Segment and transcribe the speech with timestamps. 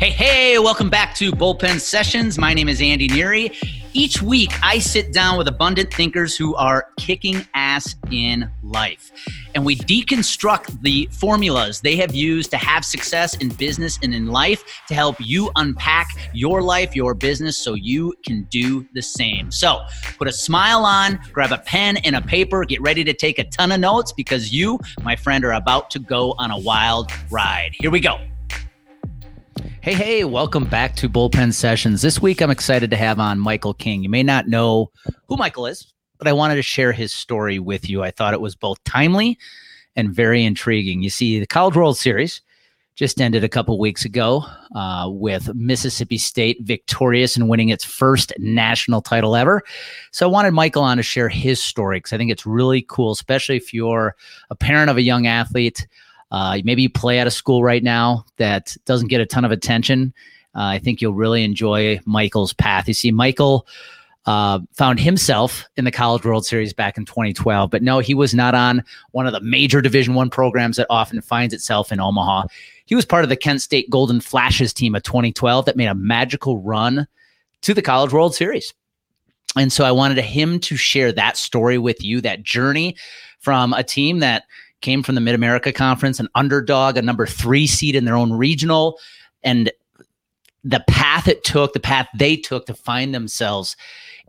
[0.00, 2.38] Hey, hey, welcome back to Bullpen Sessions.
[2.38, 3.54] My name is Andy Neary.
[3.92, 9.12] Each week, I sit down with abundant thinkers who are kicking ass in life.
[9.54, 14.28] And we deconstruct the formulas they have used to have success in business and in
[14.28, 19.50] life to help you unpack your life, your business, so you can do the same.
[19.50, 19.82] So
[20.16, 23.44] put a smile on, grab a pen and a paper, get ready to take a
[23.44, 27.72] ton of notes because you, my friend, are about to go on a wild ride.
[27.78, 28.18] Here we go.
[29.82, 32.02] Hey, hey, welcome back to Bullpen Sessions.
[32.02, 34.02] This week I'm excited to have on Michael King.
[34.02, 34.90] You may not know
[35.26, 38.02] who Michael is, but I wanted to share his story with you.
[38.02, 39.38] I thought it was both timely
[39.96, 41.02] and very intriguing.
[41.02, 42.42] You see, the College World Series
[42.94, 44.44] just ended a couple weeks ago
[44.74, 49.62] uh, with Mississippi State victorious and winning its first national title ever.
[50.12, 53.12] So I wanted Michael on to share his story because I think it's really cool,
[53.12, 54.14] especially if you're
[54.50, 55.86] a parent of a young athlete
[56.30, 59.50] uh, maybe you play at a school right now that doesn't get a ton of
[59.50, 60.14] attention.
[60.54, 62.88] Uh, I think you'll really enjoy Michael's path.
[62.88, 63.66] You see, Michael
[64.26, 68.34] uh, found himself in the College World Series back in 2012, but no, he was
[68.34, 72.46] not on one of the major Division One programs that often finds itself in Omaha.
[72.84, 75.94] He was part of the Kent State Golden Flashes team of 2012 that made a
[75.94, 77.06] magical run
[77.62, 78.74] to the College World Series.
[79.56, 82.96] And so I wanted him to share that story with you, that journey
[83.40, 84.44] from a team that
[84.80, 88.32] came from the Mid America Conference, an underdog, a number three seed in their own
[88.32, 88.98] regional,
[89.42, 89.70] and
[90.64, 93.76] the path it took, the path they took to find themselves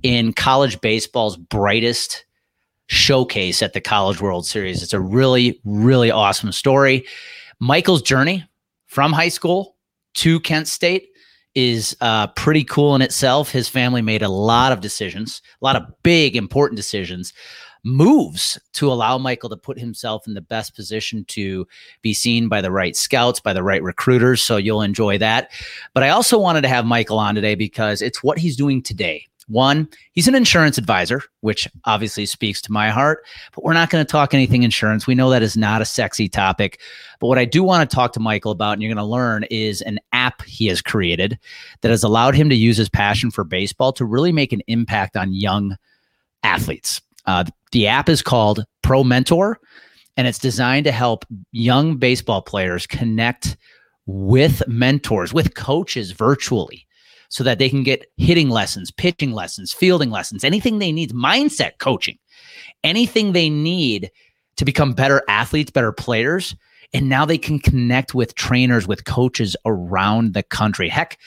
[0.03, 2.25] in college baseball's brightest
[2.87, 4.83] showcase at the College World Series.
[4.83, 7.05] It's a really, really awesome story.
[7.59, 8.45] Michael's journey
[8.87, 9.75] from high school
[10.15, 11.09] to Kent State
[11.53, 13.51] is uh, pretty cool in itself.
[13.51, 17.33] His family made a lot of decisions, a lot of big, important decisions
[17.83, 21.67] moves to allow Michael to put himself in the best position to
[22.01, 24.41] be seen by the right scouts, by the right recruiters.
[24.41, 25.51] So you'll enjoy that.
[25.93, 29.25] But I also wanted to have Michael on today because it's what he's doing today.
[29.47, 34.05] One, he's an insurance advisor, which obviously speaks to my heart, but we're not going
[34.05, 35.07] to talk anything insurance.
[35.07, 36.79] We know that is not a sexy topic.
[37.19, 39.43] But what I do want to talk to Michael about, and you're going to learn,
[39.51, 41.37] is an app he has created
[41.81, 45.17] that has allowed him to use his passion for baseball to really make an impact
[45.17, 45.75] on young
[46.43, 47.01] athletes.
[47.25, 49.59] Uh, the app is called Pro Mentor,
[50.17, 53.57] and it's designed to help young baseball players connect
[54.05, 56.85] with mentors, with coaches virtually,
[57.29, 61.77] so that they can get hitting lessons, pitching lessons, fielding lessons, anything they need, mindset
[61.79, 62.17] coaching,
[62.83, 64.11] anything they need
[64.57, 66.55] to become better athletes, better players.
[66.93, 70.89] And now they can connect with trainers, with coaches around the country.
[70.89, 71.17] Heck,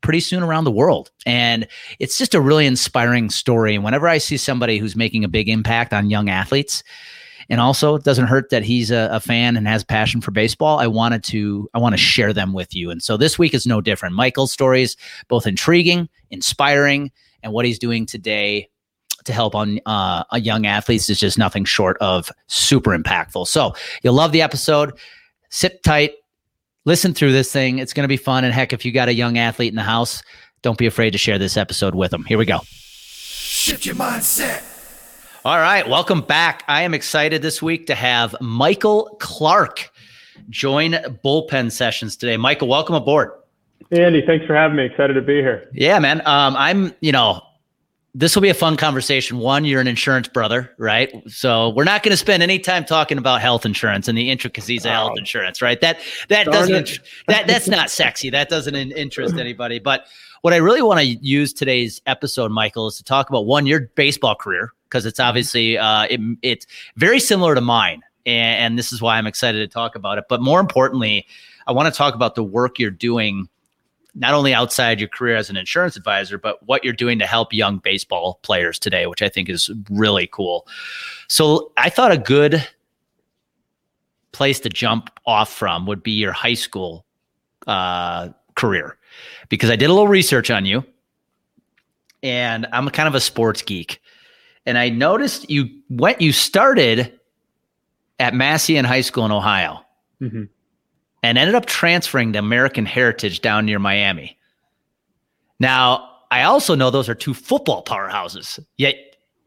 [0.00, 1.10] pretty soon around the world.
[1.24, 1.66] And
[1.98, 3.74] it's just a really inspiring story.
[3.74, 6.82] And whenever I see somebody who's making a big impact on young athletes,
[7.48, 10.80] and also it doesn't hurt that he's a, a, fan and has passion for baseball
[10.80, 12.90] i wanted to i want to share them with you.
[12.90, 14.16] And so this week is no different.
[14.16, 14.96] Michael's stories
[15.28, 18.68] both intriguing inspiring and what he's doing today
[19.24, 23.46] to help on uh, young athletes is just nothing short of super impactful.
[23.46, 24.92] So you'll love the episode.
[25.50, 26.12] Sit tight
[26.86, 27.78] listen through this thing.
[27.78, 28.44] It's going to be fun.
[28.44, 30.22] And heck, if you got a young athlete in the house,
[30.62, 32.24] don't be afraid to share this episode with them.
[32.24, 32.60] Here we go.
[32.64, 34.62] Shift your mindset.
[35.44, 36.64] All right, welcome back.
[36.66, 39.92] I am excited this week to have Michael Clark
[40.50, 40.92] join
[41.24, 42.36] bullpen sessions today.
[42.36, 43.30] Michael, welcome aboard.
[43.92, 44.84] Andy, thanks for having me.
[44.84, 45.68] Excited to be here.
[45.72, 46.20] Yeah, man.
[46.26, 47.42] Um, I'm, you know,
[48.18, 49.36] this will be a fun conversation.
[49.36, 51.12] One, you're an insurance brother, right?
[51.28, 54.86] So we're not going to spend any time talking about health insurance and the intricacies
[54.86, 55.78] of health insurance, right?
[55.82, 56.00] That
[56.30, 58.30] that doesn't that that's not sexy.
[58.30, 59.80] That doesn't interest anybody.
[59.80, 60.06] But
[60.40, 63.80] what I really want to use today's episode, Michael, is to talk about one your
[63.80, 66.66] baseball career because it's obviously uh, it, it's
[66.96, 70.24] very similar to mine, and, and this is why I'm excited to talk about it.
[70.26, 71.26] But more importantly,
[71.66, 73.50] I want to talk about the work you're doing
[74.18, 77.52] not only outside your career as an insurance advisor, but what you're doing to help
[77.52, 80.66] young baseball players today, which I think is really cool.
[81.28, 82.66] So I thought a good
[84.32, 87.04] place to jump off from would be your high school
[87.66, 88.96] uh, career,
[89.50, 90.82] because I did a little research on you,
[92.22, 94.00] and I'm kind of a sports geek,
[94.64, 97.12] and I noticed you went, you started
[98.18, 99.84] at Massillon High School in Ohio.
[100.22, 100.44] Mm-hmm
[101.26, 104.38] and ended up transferring to American Heritage down near Miami.
[105.58, 108.94] Now, I also know those are two football powerhouses, yet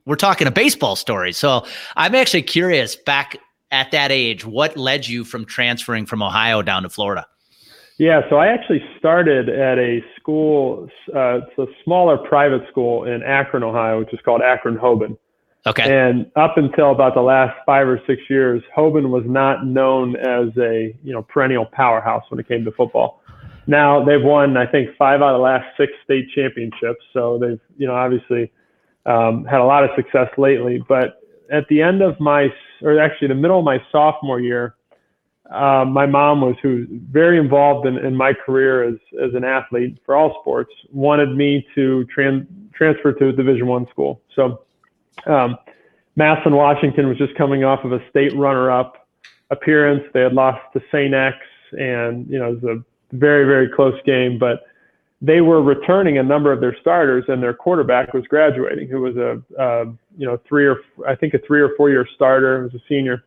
[0.05, 1.31] we're talking a baseball story.
[1.31, 1.65] So
[1.95, 3.37] I'm actually curious back
[3.71, 7.25] at that age, what led you from transferring from Ohio down to Florida?
[7.97, 13.23] Yeah, so I actually started at a school, uh, it's a smaller private school in
[13.23, 15.17] Akron, Ohio, which is called Akron Hoban.
[15.67, 15.83] Okay.
[15.83, 20.47] And up until about the last five or six years, Hoban was not known as
[20.57, 23.21] a you know perennial powerhouse when it came to football.
[23.67, 27.03] now they've won, I think, five out of the last six state championships.
[27.13, 28.51] So they've, you know, obviously
[29.05, 30.83] um, had a lot of success lately.
[30.87, 31.21] But
[31.51, 32.47] at the end of my,
[32.81, 34.75] or actually the middle of my sophomore year,
[35.51, 39.97] uh, my mom was who's very involved in, in my career as, as an athlete
[40.05, 44.61] for all sports wanted me to tran- transfer to a division one school so
[45.27, 45.57] um,
[46.15, 49.07] massillon washington was just coming off of a state runner-up
[49.51, 50.03] appearance.
[50.13, 51.37] They had lost to st x
[51.71, 54.63] and you know it was a very very close game but
[55.21, 59.15] they were returning a number of their starters and their quarterback was graduating who was
[59.17, 59.41] a
[60.17, 60.77] you know three or
[61.07, 63.23] i think a three or four year starter was a senior.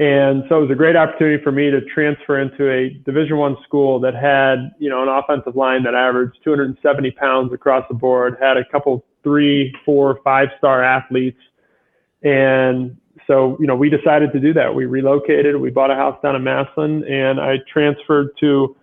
[0.00, 3.56] And so it was a great opportunity for me to transfer into a Division One
[3.64, 8.38] school that had, you know, an offensive line that averaged 270 pounds across the board,
[8.40, 11.40] had a couple three, four, five star athletes.
[12.22, 12.96] And
[13.26, 14.74] so, you know, we decided to do that.
[14.74, 18.76] We relocated, we bought a house down in Massillon, and I transferred to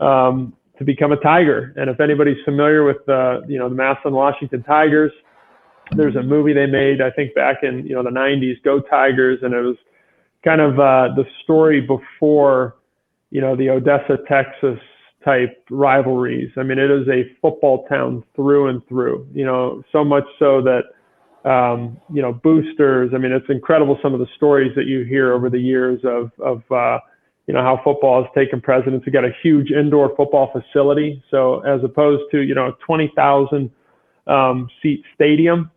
[0.00, 1.72] um, to become a Tiger.
[1.76, 5.12] And if anybody's familiar with the, you know, the Massillon Washington Tigers,
[5.92, 9.38] there's a movie they made, I think back in, you know, the 90s, Go Tigers,
[9.42, 9.76] and it was
[10.44, 12.76] kind of uh, the story before,
[13.30, 14.78] you know, the Odessa, Texas
[15.24, 16.50] type rivalries.
[16.56, 19.26] I mean, it is a football town through and through.
[19.32, 20.84] You know, so much so that
[21.48, 23.12] um, you know boosters.
[23.14, 26.30] I mean, it's incredible some of the stories that you hear over the years of
[26.40, 26.98] of uh,
[27.46, 29.04] you know how football has taken precedence.
[29.06, 33.70] We got a huge indoor football facility, so as opposed to you know 20,000
[34.26, 35.70] um, seat stadium,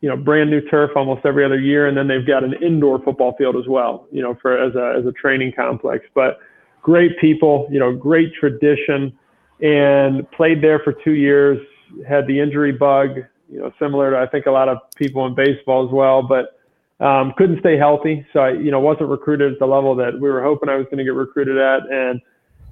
[0.00, 3.00] you know, brand new turf almost every other year, and then they've got an indoor
[3.02, 6.04] football field as well, you know, for as a as a training complex.
[6.14, 6.38] But
[6.82, 9.16] great people, you know, great tradition,
[9.60, 11.58] and played there for two years.
[12.06, 13.16] Had the injury bug,
[13.50, 16.58] you know, similar to I think a lot of people in baseball as well, but
[17.04, 18.26] um, couldn't stay healthy.
[18.32, 20.84] So I, you know, wasn't recruited at the level that we were hoping I was
[20.86, 22.20] going to get recruited at, and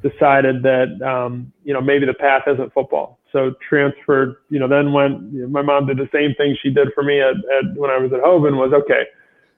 [0.03, 4.93] decided that um, you know maybe the path isn't football so transferred, you know, then
[4.93, 7.77] went, you know, my mom did the same thing she did for me at, at
[7.77, 9.05] when I was at Hoban was, okay,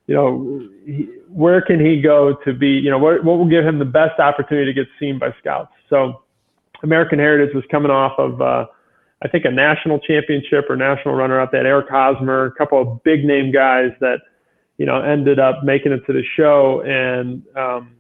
[0.09, 3.65] you know, he, where can he go to be, you know, what, what will give
[3.65, 5.71] him the best opportunity to get seen by scouts?
[5.89, 6.23] So
[6.83, 8.67] American Heritage was coming off of, uh,
[9.23, 11.53] I think a national championship or national runner up.
[11.53, 14.21] Had Eric Hosmer, a couple of big name guys that,
[14.79, 16.81] you know, ended up making it to the show.
[16.83, 17.97] And um,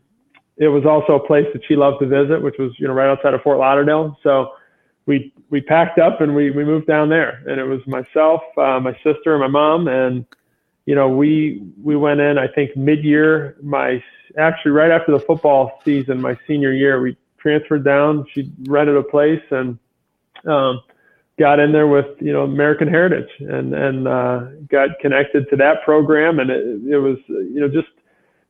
[0.56, 3.10] it was also a place that she loved to visit, which was, you know, right
[3.10, 4.16] outside of Fort Lauderdale.
[4.22, 4.52] So
[5.06, 8.78] we we packed up and we we moved down there, and it was myself, uh,
[8.78, 10.24] my sister, and my mom, and
[10.88, 12.38] you know we we went in.
[12.38, 14.02] I think mid year, my
[14.38, 18.24] actually right after the football season, my senior year, we transferred down.
[18.32, 19.78] She rented a place and
[20.46, 20.80] um,
[21.38, 25.82] got in there with you know American Heritage and and uh, got connected to that
[25.84, 27.88] program, and it, it was you know just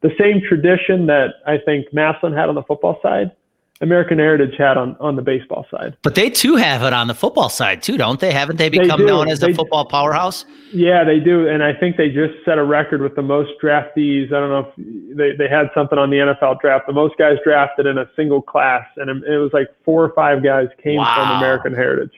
[0.02, 3.32] the same tradition that I think Massillon had on the football side
[3.80, 5.96] American Heritage had on, on the baseball side.
[6.02, 8.32] But they too have it on the football side too, don't they?
[8.32, 10.44] Haven't they become they known as the football powerhouse?
[10.72, 11.48] Yeah, they do.
[11.48, 14.32] And I think they just set a record with the most draftees.
[14.32, 16.88] I don't know if they, they had something on the NFL draft.
[16.88, 18.84] The most guys drafted in a single class.
[18.96, 21.14] And it was like four or five guys came wow.
[21.14, 22.12] from American Heritage.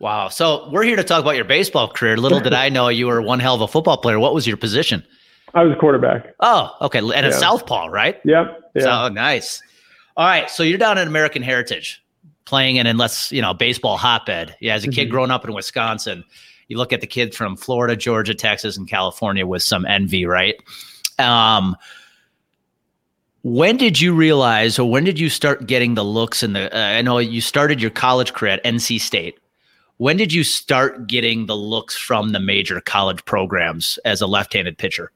[0.00, 0.28] Wow.
[0.28, 2.16] So we're here to talk about your baseball career.
[2.16, 4.18] Little did I know you were one hell of a football player.
[4.18, 5.04] What was your position?
[5.54, 6.34] I was a quarterback.
[6.40, 6.98] Oh, okay.
[6.98, 7.28] And yeah.
[7.28, 8.20] a southpaw, right?
[8.24, 8.72] Yep.
[8.74, 8.82] Yeah.
[8.82, 9.62] So nice.
[10.16, 12.02] All right, so you're down at American Heritage
[12.46, 14.56] playing in unless you know baseball hotbed.
[14.60, 15.10] Yeah, as a kid mm-hmm.
[15.10, 16.24] growing up in Wisconsin,
[16.68, 20.54] you look at the kids from Florida, Georgia, Texas, and California with some envy, right?
[21.18, 21.76] Um,
[23.42, 26.74] when did you realize, or when did you start getting the looks in the?
[26.74, 29.38] Uh, I know you started your college career at NC State.
[29.98, 34.76] When did you start getting the looks from the major college programs as a left-handed
[34.76, 35.10] pitcher?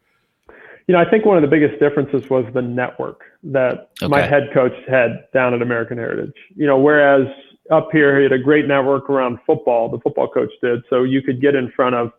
[0.91, 4.09] You know, I think one of the biggest differences was the network that okay.
[4.09, 6.35] my head coach had down at American Heritage.
[6.57, 7.29] You know, whereas
[7.71, 11.23] up here he had a great network around football, the football coach did, so you
[11.23, 12.11] could get in front of,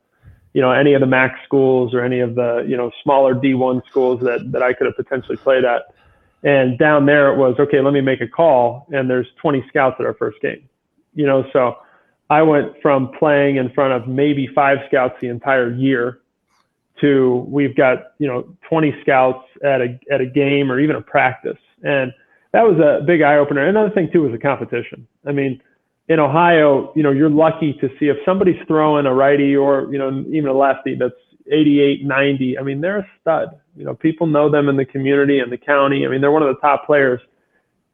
[0.53, 3.85] you know, any of the MAC schools or any of the you know smaller D1
[3.89, 5.93] schools that that I could have potentially played at.
[6.43, 7.81] And down there it was okay.
[7.81, 10.69] Let me make a call, and there's 20 scouts at our first game.
[11.13, 11.75] You know, so
[12.29, 16.20] I went from playing in front of maybe five scouts the entire year
[17.01, 21.01] to we've got you know 20 scouts at a at a game or even a
[21.01, 22.13] practice, and
[22.53, 23.67] that was a big eye opener.
[23.67, 25.07] Another thing too was the competition.
[25.25, 25.61] I mean,
[26.07, 29.97] in Ohio, you know, you're lucky to see if somebody's throwing a righty or you
[29.97, 31.13] know even a lefty that's
[31.51, 32.57] 88, 90.
[32.57, 33.59] I mean, they're a stud.
[33.75, 36.05] You know, people know them in the community and the county.
[36.05, 37.19] I mean, they're one of the top players.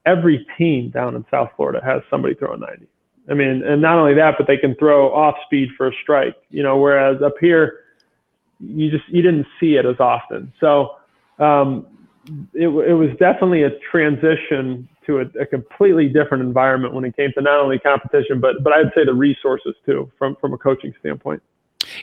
[0.06, 2.88] Every team down in South Florida has somebody throwing 90.
[3.30, 6.36] I mean, and not only that, but they can throw off speed for a strike.
[6.50, 7.80] You know, whereas up here
[8.60, 10.52] you just you didn't see it as often.
[10.60, 10.96] So
[11.40, 11.86] um,
[12.54, 17.32] it, it was definitely a transition to a, a, completely different environment when it came
[17.34, 20.94] to not only competition, but but I'd say the resources too, from from a coaching
[21.00, 21.42] standpoint.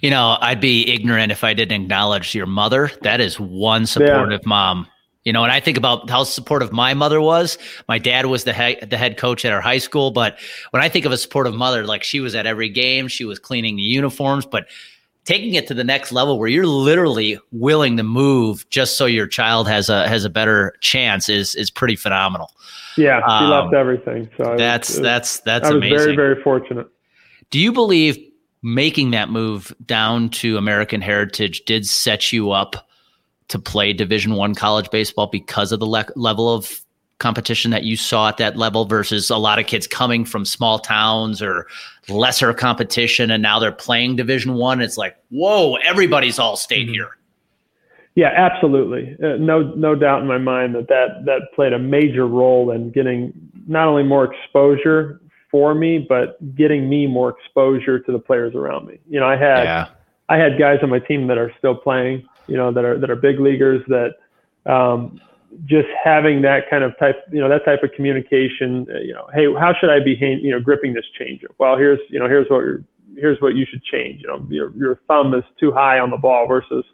[0.00, 2.90] You know, I'd be ignorant if I didn't acknowledge your mother.
[3.02, 4.48] That is one supportive yeah.
[4.48, 4.86] mom.
[5.24, 7.56] You know, and I think about how supportive my mother was.
[7.88, 10.38] My dad was the head, the head coach at our high school, but
[10.70, 13.38] when I think of a supportive mother, like she was at every game, she was
[13.38, 14.66] cleaning the uniforms, but
[15.24, 19.26] taking it to the next level where you're literally willing to move just so your
[19.26, 22.50] child has a has a better chance is is pretty phenomenal.
[22.96, 24.30] Yeah, she um, left everything.
[24.36, 25.98] So that's was, that's that's I was amazing.
[25.98, 26.86] very very fortunate.
[27.50, 28.18] Do you believe
[28.62, 32.88] making that move down to American Heritage did set you up
[33.48, 36.83] to play Division One college baseball because of the le- level of
[37.18, 40.78] competition that you saw at that level versus a lot of kids coming from small
[40.78, 41.66] towns or
[42.08, 46.94] lesser competition and now they're playing division one it's like whoa everybody's all state mm-hmm.
[46.94, 47.16] here
[48.14, 52.26] yeah absolutely uh, no no doubt in my mind that, that that played a major
[52.26, 53.32] role in getting
[53.66, 58.86] not only more exposure for me but getting me more exposure to the players around
[58.86, 59.86] me you know i had yeah.
[60.28, 63.08] i had guys on my team that are still playing you know that are that
[63.08, 64.16] are big leaguers that
[64.66, 65.20] um,
[65.64, 69.28] just having that kind of type, you know, that type of communication, uh, you know,
[69.34, 71.54] hey, how should I be, you know, gripping this changeup?
[71.58, 72.84] Well, here's, you know, here's what you're,
[73.16, 74.22] here's what you should change.
[74.22, 76.84] You know, your your thumb is too high on the ball versus,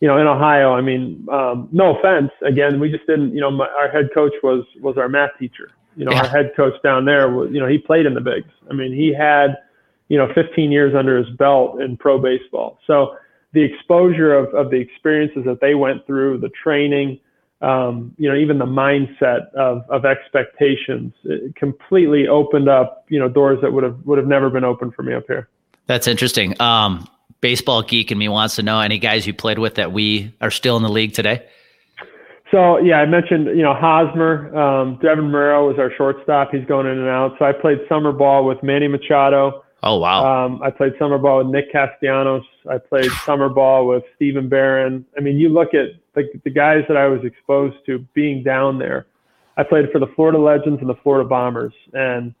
[0.00, 0.72] you know, in Ohio.
[0.72, 2.30] I mean, um, no offense.
[2.42, 3.34] Again, we just didn't.
[3.34, 5.70] You know, my, our head coach was was our math teacher.
[5.96, 6.22] You know, yeah.
[6.22, 8.50] our head coach down there was, you know, he played in the bigs.
[8.70, 9.58] I mean, he had,
[10.08, 12.78] you know, 15 years under his belt in pro baseball.
[12.86, 13.16] So
[13.52, 17.20] the exposure of of the experiences that they went through, the training
[17.62, 21.14] um, you know, even the mindset of, of expectations
[21.54, 25.02] completely opened up, you know, doors that would have would have never been open for
[25.02, 25.48] me up here.
[25.86, 26.60] That's interesting.
[26.60, 27.08] Um,
[27.40, 30.50] baseball geek in me wants to know any guys you played with that we are
[30.50, 31.46] still in the league today.
[32.50, 36.50] So yeah, I mentioned you know Hosmer, um, Deven Marrero was our shortstop.
[36.52, 37.36] He's going in and out.
[37.38, 39.64] So I played summer ball with Manny Machado.
[39.84, 40.46] Oh wow!
[40.46, 42.44] Um, I played summer ball with Nick Castellanos.
[42.70, 45.04] I played summer ball with Stephen Barron.
[45.16, 48.78] I mean, you look at the, the guys that I was exposed to being down
[48.78, 49.06] there.
[49.56, 52.32] I played for the Florida Legends and the Florida Bombers, and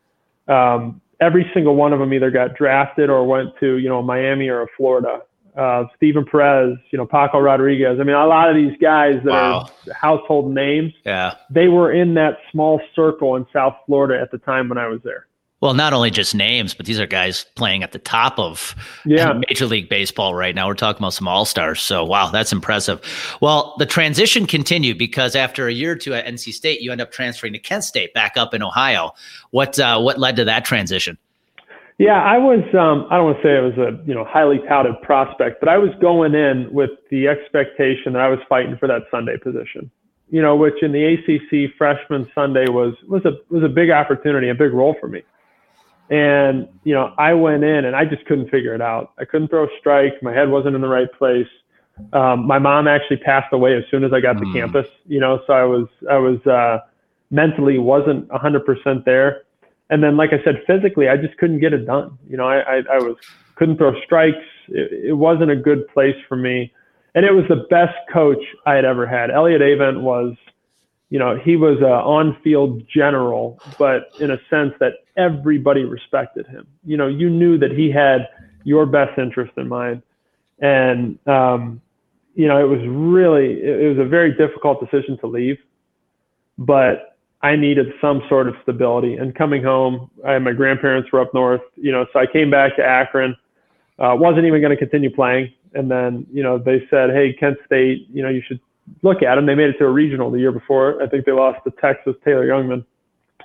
[0.46, 4.48] um, every single one of them either got drafted or went to you know Miami
[4.48, 5.22] or Florida.
[5.56, 7.98] Uh, Steven Perez, you know Paco Rodriguez.
[8.00, 9.68] I mean, a lot of these guys that wow.
[9.88, 10.92] are household names.
[11.04, 14.86] Yeah, they were in that small circle in South Florida at the time when I
[14.86, 15.26] was there.
[15.62, 18.74] Well, not only just names, but these are guys playing at the top of
[19.06, 19.32] yeah.
[19.48, 20.66] Major League Baseball right now.
[20.66, 21.80] We're talking about some all stars.
[21.80, 23.00] So, wow, that's impressive.
[23.40, 27.00] Well, the transition continued because after a year or two at NC State, you end
[27.00, 29.12] up transferring to Kent State back up in Ohio.
[29.50, 31.16] What uh, what led to that transition?
[31.98, 32.64] Yeah, I was.
[32.74, 35.68] Um, I don't want to say it was a you know highly touted prospect, but
[35.68, 39.88] I was going in with the expectation that I was fighting for that Sunday position.
[40.28, 44.48] You know, which in the ACC freshman Sunday was was a was a big opportunity,
[44.48, 45.22] a big role for me.
[46.12, 49.12] And, you know, I went in and I just couldn't figure it out.
[49.18, 50.22] I couldn't throw a strike.
[50.22, 51.48] My head wasn't in the right place.
[52.12, 54.52] Um, my mom actually passed away as soon as I got to mm.
[54.52, 56.80] campus, you know, so I was, I was, uh,
[57.30, 59.44] mentally wasn't a hundred percent there.
[59.88, 62.18] And then, like I said, physically, I just couldn't get it done.
[62.28, 63.16] You know, I, I, I was,
[63.56, 64.36] couldn't throw strikes.
[64.68, 66.72] It, it wasn't a good place for me.
[67.14, 69.30] And it was the best coach I had ever had.
[69.30, 70.34] Elliott Avent was,
[71.12, 76.66] you know, he was an on-field general, but in a sense that everybody respected him.
[76.86, 78.30] You know, you knew that he had
[78.64, 80.02] your best interest in mind,
[80.60, 81.82] and um,
[82.34, 85.58] you know, it was really it was a very difficult decision to leave,
[86.56, 89.16] but I needed some sort of stability.
[89.16, 92.74] And coming home, I my grandparents were up north, you know, so I came back
[92.76, 93.36] to Akron.
[93.98, 97.58] Uh, wasn't even going to continue playing, and then you know they said, "Hey, Kent
[97.66, 98.60] State, you know, you should
[99.02, 99.46] look at them.
[99.46, 101.02] They made it to a regional the year before.
[101.02, 102.84] I think they lost to Texas Taylor Jungmann,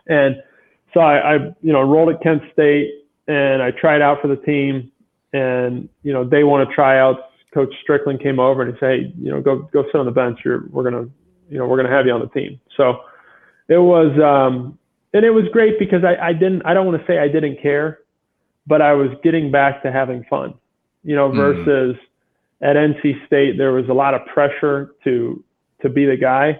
[0.07, 0.41] and
[0.93, 4.37] so I, I you know enrolled at Kent State and I tried out for the
[4.37, 4.91] team.
[5.33, 7.21] And you know day one of tryouts,
[7.53, 10.11] Coach Strickland came over and he said, hey, you know, go go sit on the
[10.11, 10.39] bench.
[10.43, 11.07] You're we're gonna
[11.49, 12.59] you know we're gonna have you on the team.
[12.77, 13.01] So
[13.67, 14.77] it was um,
[15.13, 17.61] and it was great because I, I didn't I don't want to say I didn't
[17.61, 17.99] care,
[18.65, 20.53] but I was getting back to having fun.
[21.03, 21.37] You know, mm-hmm.
[21.37, 22.06] versus mm
[22.61, 25.43] at NC State, there was a lot of pressure to
[25.81, 26.59] to be the guy.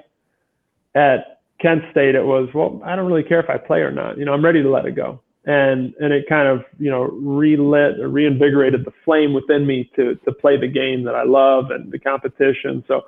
[0.96, 4.18] At Kent State, it was well, I don't really care if I play or not.
[4.18, 7.04] You know, I'm ready to let it go, and and it kind of you know
[7.04, 11.72] relit, or reinvigorated the flame within me to to play the game that I love
[11.72, 12.84] and the competition.
[12.88, 13.06] So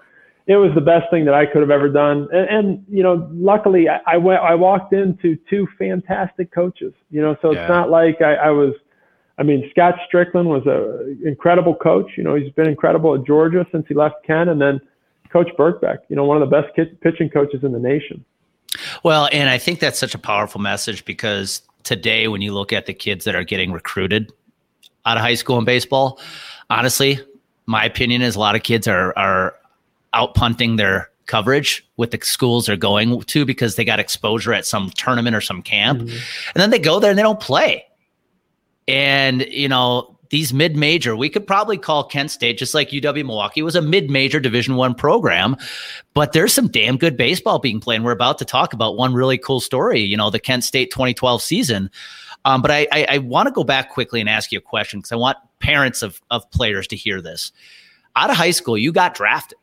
[0.50, 2.28] it was the best thing that I could have ever done.
[2.34, 6.92] And, and you know, luckily I, I, went, I walked into two fantastic coaches.
[7.12, 7.62] You know, so yeah.
[7.62, 8.74] it's not like I, I was
[9.40, 12.12] I mean, Scott Strickland was an incredible coach.
[12.18, 14.82] You know, he's been incredible at Georgia since he left Ken, and then
[15.32, 18.26] Coach Birkbeck, you know, one of the best pitching coaches in the nation.
[19.04, 22.86] Well, and I think that's such a powerful message because today, when you look at
[22.86, 24.32] the kids that are getting recruited
[25.06, 26.20] out of high school in baseball,
[26.70, 27.20] honestly,
[27.66, 29.56] my opinion is a lot of kids are are
[30.14, 34.66] out punting their coverage with the schools they're going to because they got exposure at
[34.66, 36.10] some tournament or some camp, mm-hmm.
[36.10, 37.86] and then they go there and they don't play.
[38.90, 43.64] And you know, these mid-major we could probably call kent state just like uw milwaukee
[43.64, 45.56] was a mid-major division one program.
[46.14, 47.98] But there's some damn good baseball being played.
[47.98, 50.92] And we're about to talk about one really cool story you know the kent state
[50.92, 51.90] 2012 season.
[52.46, 55.00] Um, but i, I, I want to go back quickly and ask you a question
[55.00, 57.52] because i want parents of, of players to hear this.
[58.16, 59.58] Out of high school you got drafted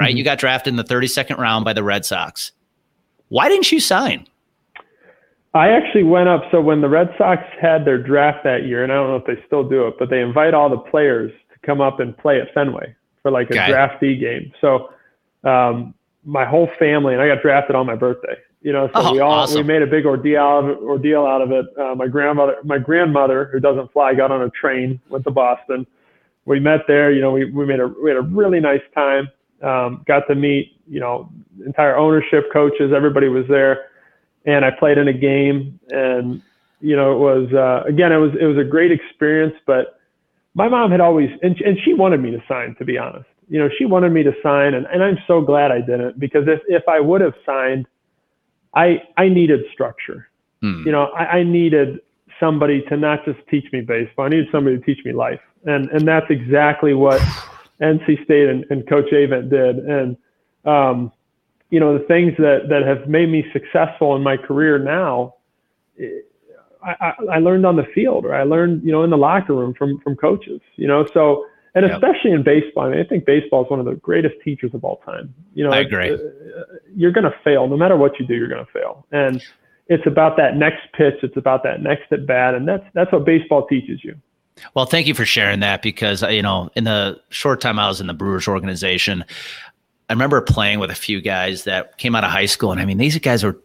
[0.00, 0.10] right?
[0.10, 0.18] Mm-hmm.
[0.18, 2.52] you got drafted in the 32nd round by the red sox.
[3.28, 4.26] Why didn't you sign
[5.52, 6.42] I actually went up.
[6.50, 9.26] So when the Red Sox had their draft that year, and I don't know if
[9.26, 12.40] they still do it, but they invite all the players to come up and play
[12.40, 13.72] at Fenway for like a okay.
[13.72, 14.52] draftee game.
[14.60, 14.90] So
[15.48, 18.36] um, my whole family and I got drafted on my birthday.
[18.62, 19.56] You know, so oh, we all awesome.
[19.56, 21.64] we made a big ordeal out of it, ordeal out of it.
[21.78, 25.86] Uh, my grandmother, my grandmother, who doesn't fly, got on a train, went to Boston.
[26.44, 27.10] We met there.
[27.10, 29.30] You know, we we made a we had a really nice time.
[29.62, 31.30] Um, got to meet you know
[31.64, 33.89] entire ownership, coaches, everybody was there
[34.44, 36.42] and I played in a game, and
[36.80, 39.54] you know, it was uh, again, it was it was a great experience.
[39.66, 40.00] But
[40.54, 43.28] my mom had always, and and she wanted me to sign, to be honest.
[43.48, 46.44] You know, she wanted me to sign, and, and I'm so glad I didn't because
[46.46, 47.86] if if I would have signed,
[48.74, 50.28] I I needed structure.
[50.60, 50.82] Hmm.
[50.84, 52.00] You know, I, I needed
[52.38, 54.26] somebody to not just teach me baseball.
[54.26, 57.20] I needed somebody to teach me life, and and that's exactly what
[57.80, 59.78] NC State and, and Coach Avent did.
[59.78, 60.16] And
[60.64, 61.12] um,
[61.70, 65.34] you know, the things that, that have made me successful in my career now,
[66.82, 69.74] I, I, learned on the field or I learned, you know, in the locker room
[69.74, 71.94] from, from coaches, you know, so, and yep.
[71.94, 74.82] especially in baseball, I mean, I think baseball is one of the greatest teachers of
[74.82, 75.32] all time.
[75.54, 76.12] You know, I agree.
[76.12, 76.18] Uh,
[76.94, 79.06] you're going to fail no matter what you do, you're going to fail.
[79.12, 79.42] And
[79.86, 81.16] it's about that next pitch.
[81.22, 82.54] It's about that next at bat.
[82.54, 84.16] And that's, that's what baseball teaches you.
[84.74, 88.00] Well, thank you for sharing that because, you know, in the short time I was
[88.00, 89.24] in the Brewers organization,
[90.10, 92.84] I remember playing with a few guys that came out of high school, and I
[92.84, 93.56] mean, these guys were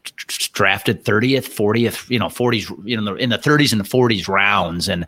[0.53, 4.87] drafted 30th, 40th, you know, 40s, you know, in the 30s and the 40s rounds,
[4.87, 5.07] and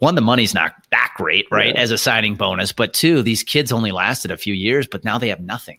[0.00, 1.80] one, the money's not that great, right, yeah.
[1.80, 5.16] as a signing bonus, but two, these kids only lasted a few years, but now
[5.16, 5.78] they have nothing.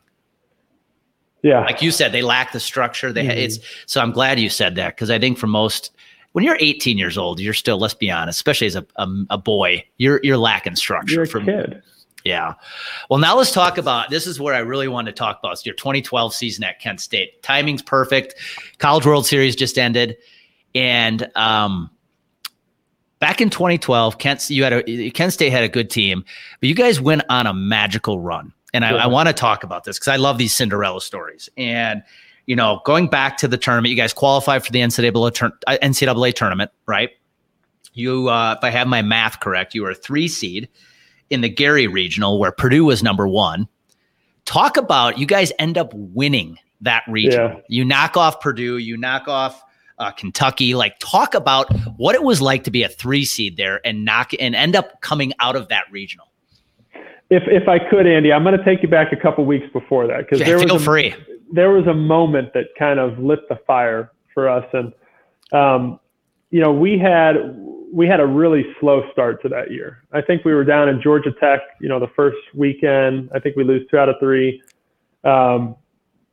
[1.43, 3.13] Yeah, like you said, they lack the structure.
[3.13, 3.37] They mm-hmm.
[3.37, 5.91] it's so I'm glad you said that because I think for most
[6.31, 9.37] when you're 18 years old, you're still, let's be honest, especially as a, a, a
[9.37, 11.13] boy, you're you're lacking structure.
[11.13, 11.83] You're a for, kid.
[12.23, 12.53] Yeah.
[13.09, 15.65] Well, now let's talk about this is where I really want to talk about it's
[15.65, 17.41] your 2012 season at Kent State.
[17.43, 18.35] Timing's perfect.
[18.77, 20.15] College World Series just ended.
[20.73, 21.89] And um,
[23.19, 26.23] back in 2012, Kent you had a Kent State had a good team,
[26.59, 28.53] but you guys went on a magical run.
[28.73, 31.49] And I, I want to talk about this because I love these Cinderella stories.
[31.57, 32.03] And
[32.45, 36.33] you know, going back to the tournament, you guys qualified for the NCAA, uh, NCAA
[36.33, 37.11] tournament, right?
[37.93, 40.67] You, uh, if I have my math correct, you were a three seed
[41.29, 43.67] in the Gary Regional where Purdue was number one.
[44.45, 47.49] Talk about you guys end up winning that regional.
[47.49, 47.59] Yeah.
[47.69, 49.63] You knock off Purdue, you knock off
[49.99, 50.75] uh, Kentucky.
[50.75, 54.31] Like, talk about what it was like to be a three seed there and knock
[54.39, 56.27] and end up coming out of that regional.
[57.29, 60.07] If if I could, Andy, I'm going to take you back a couple weeks before
[60.07, 61.15] that because there was a, free.
[61.51, 64.93] There was a moment that kind of lit the fire for us, and
[65.51, 65.99] um,
[66.51, 67.35] you know we had
[67.93, 70.03] we had a really slow start to that year.
[70.11, 73.29] I think we were down in Georgia Tech, you know, the first weekend.
[73.35, 74.61] I think we lose two out of three.
[75.23, 75.75] Um,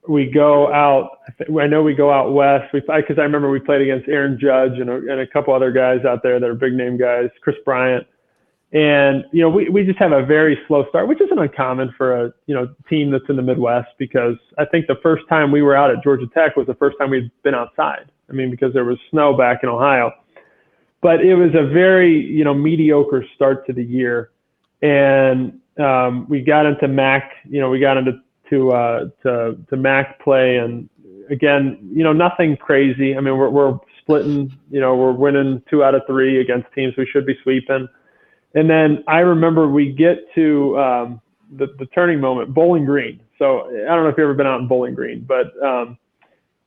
[0.09, 1.19] we go out.
[1.39, 2.73] I know we go out west.
[2.73, 5.71] We because I remember we played against Aaron Judge and a, and a couple other
[5.71, 8.07] guys out there that are big name guys, Kris Bryant,
[8.73, 12.25] and you know we we just have a very slow start, which isn't uncommon for
[12.25, 15.61] a you know team that's in the Midwest because I think the first time we
[15.61, 18.11] were out at Georgia Tech was the first time we'd been outside.
[18.31, 20.11] I mean because there was snow back in Ohio
[21.03, 24.31] but it was a very you know mediocre start to the year,
[24.83, 27.31] and um, we got into MAC.
[27.49, 30.89] You know, we got into to uh, to to MAC play, and
[31.31, 33.17] again, you know, nothing crazy.
[33.17, 34.57] I mean, we're we're splitting.
[34.71, 37.89] You know, we're winning two out of three against teams we should be sweeping.
[38.55, 41.21] And then I remember we get to um,
[41.57, 43.21] the the turning moment, Bowling Green.
[43.39, 45.97] So I don't know if you've ever been out in Bowling Green, but um,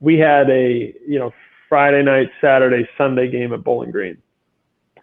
[0.00, 1.32] we had a you know
[1.74, 4.16] Friday night, Saturday, Sunday game at Bowling Green.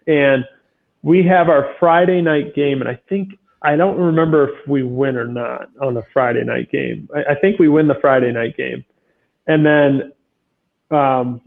[0.06, 0.42] And
[1.02, 5.18] we have our Friday night game, and I think I don't remember if we win
[5.18, 7.10] or not on the Friday night game.
[7.14, 8.86] I, I think we win the Friday night game,
[9.46, 10.12] and then,
[10.90, 11.42] um,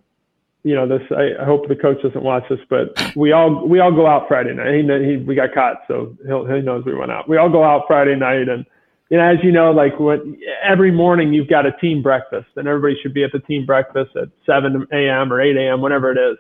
[0.62, 1.02] you know, this.
[1.10, 4.28] I, I, hope the coach doesn't watch this, but we all we all go out
[4.28, 4.76] Friday night.
[4.76, 7.28] He, he we got caught, so he he knows we went out.
[7.28, 8.64] We all go out Friday night, and
[9.10, 10.22] you know, as you know, like what
[10.64, 14.16] every morning you've got a team breakfast, and everybody should be at the team breakfast
[14.16, 15.32] at 7 a.m.
[15.32, 15.82] or 8 a.m.
[15.82, 16.38] whenever it is.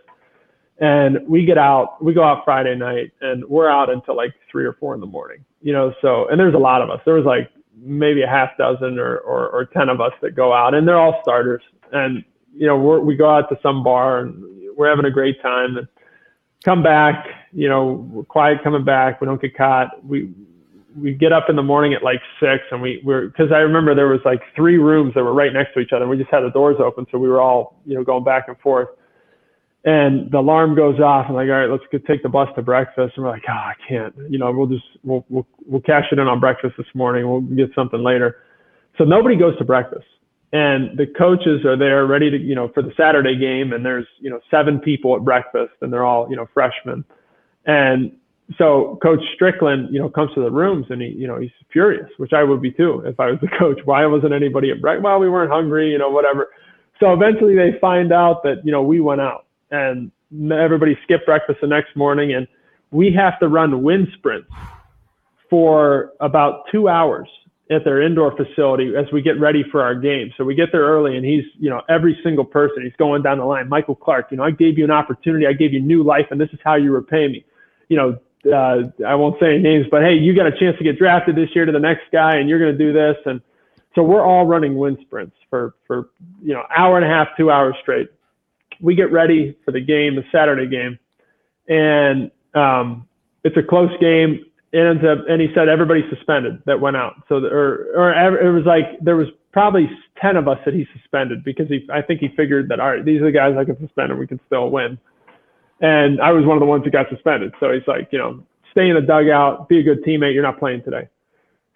[0.80, 4.66] And we get out, we go out Friday night, and we're out until like three
[4.66, 5.46] or four in the morning.
[5.62, 7.00] You know, so and there's a lot of us.
[7.06, 10.52] There was like maybe a half dozen or or, or ten of us that go
[10.54, 11.62] out, and they're all starters.
[11.92, 12.24] And
[12.54, 14.44] you know, we're, we go out to some bar and
[14.76, 15.78] we're having a great time.
[15.78, 15.88] And
[16.64, 19.22] come back, you know, we're quiet coming back.
[19.22, 20.06] We don't get caught.
[20.06, 20.34] We
[20.96, 23.94] we get up in the morning at like six and we were because I remember
[23.94, 26.32] there was like three rooms that were right next to each other and we just
[26.32, 28.90] had the doors open so we were all you know going back and forth.
[29.84, 32.62] And the alarm goes off and like all right let's go take the bus to
[32.62, 36.06] breakfast and we're like oh I can't you know we'll just we'll we'll, we'll cash
[36.12, 38.44] it in on breakfast this morning we'll get something later.
[38.98, 40.06] So nobody goes to breakfast
[40.54, 44.08] and the coaches are there ready to you know for the Saturday game and there's
[44.20, 47.04] you know seven people at breakfast and they're all you know freshmen.
[47.66, 48.16] And
[48.58, 52.08] so Coach Strickland, you know, comes to the rooms and he, you know, he's furious,
[52.18, 53.80] which I would be too if I was the coach.
[53.86, 55.04] Why wasn't anybody at breakfast?
[55.04, 56.50] Well, we weren't hungry, you know, whatever.
[57.00, 60.12] So eventually they find out that, you know, we went out and
[60.52, 62.48] everybody skipped breakfast the next morning and
[62.92, 64.50] we have to run wind sprints
[65.50, 67.28] for about two hours
[67.72, 70.32] at their indoor facility as we get ready for our game.
[70.38, 73.40] So we get there early and he's, you know, every single person, he's going down
[73.40, 73.68] the line.
[73.68, 75.48] Michael Clark, you know, I gave you an opportunity.
[75.48, 77.44] I gave you new life and this is how you repay me.
[77.90, 78.20] You know,
[78.52, 81.50] uh, I won't say names, but hey, you got a chance to get drafted this
[81.56, 83.16] year to the next guy, and you're going to do this.
[83.26, 83.42] And
[83.96, 86.10] so we're all running wind sprints for for
[86.44, 88.10] you know hour and a half, two hours straight.
[88.82, 91.00] We get ready for the game, the Saturday game,
[91.68, 93.08] and um,
[93.44, 94.46] it's a close game.
[94.74, 97.16] It ends up, and he said everybody suspended that went out.
[97.30, 99.90] So, the, or or it was like there was probably
[100.22, 103.06] ten of us that he suspended because he, I think he figured that all right,
[103.06, 105.00] these are the guys I can suspend and we can still win.
[105.82, 107.54] And I was one of the ones who got suspended.
[107.60, 110.34] So he's like, you know, stay in the dugout, be a good teammate.
[110.34, 111.08] You're not playing today.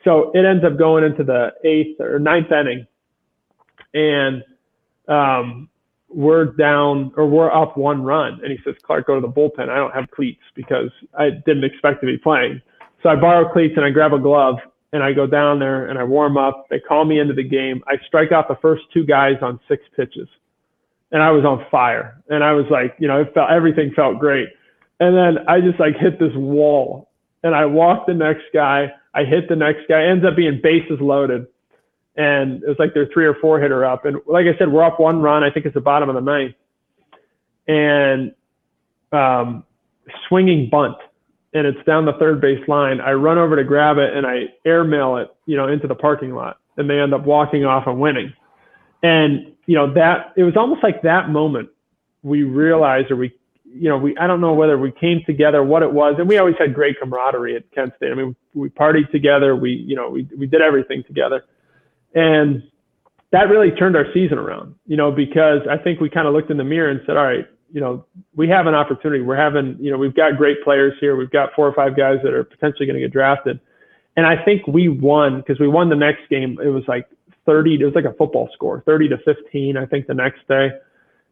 [0.04, 2.88] So it ends up going into the eighth or ninth inning,
[3.94, 4.44] and
[5.10, 5.70] um,
[6.08, 8.40] we're down or we're up one run.
[8.44, 9.70] And he says, Clark, go to the bullpen.
[9.70, 12.62] I don't have cleats because I didn't expect to be playing.
[13.04, 14.58] So I borrow cleats and I grab a glove
[14.94, 16.68] and I go down there and I warm up.
[16.70, 17.84] They call me into the game.
[17.88, 20.28] I strike out the first two guys on six pitches
[21.12, 22.22] and I was on fire.
[22.30, 24.50] And I was like, you know, it felt everything felt great.
[25.00, 27.10] And then I just like hit this wall
[27.44, 28.92] and I walked the next guy.
[29.14, 30.04] I hit the next guy.
[30.04, 31.48] Ends up being bases loaded.
[32.16, 34.06] And it was like they're three or four hitter up.
[34.06, 35.44] And like I said, we're up one run.
[35.44, 36.56] I think it's the bottom of the ninth.
[37.68, 38.34] And
[39.12, 39.64] um,
[40.28, 40.98] swinging bunt.
[41.54, 43.00] And it's down the third base line.
[43.00, 46.36] I run over to grab it and I airmail it, you know, into the parking
[46.36, 46.58] lot.
[46.78, 48.34] And they end up walking off and winning.
[49.02, 51.70] And you know that it was almost like that moment
[52.24, 53.32] we realized, or we,
[53.64, 56.40] you know, we I don't know whether we came together, what it was, and we
[56.40, 58.12] always had great camaraderie at Kent State.
[58.12, 61.44] I mean, we partied together, we, you know, we we did everything together,
[62.16, 62.64] and
[63.32, 64.74] that really turned our season around.
[64.88, 67.26] You know, because I think we kind of looked in the mirror and said, all
[67.26, 68.04] right, you know,
[68.36, 69.22] we have an opportunity.
[69.22, 71.16] We're having, you know, we've got great players here.
[71.16, 73.60] We've got four or five guys that are potentially going to get drafted.
[74.18, 76.58] And I think we won because we won the next game.
[76.60, 77.08] It was like
[77.50, 80.70] 30, it was like a football score, 30 to 15, I think the next day.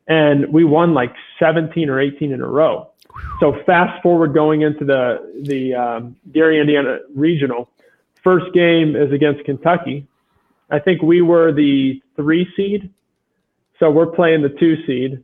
[0.08, 2.89] And we won like 17 or 18 in a row.
[3.39, 7.69] So fast forward going into the, the um, Gary, Indiana regional.
[8.23, 10.08] First game is against Kentucky.
[10.71, 12.91] I think we were the three seed.
[13.80, 15.23] So we're playing the two seed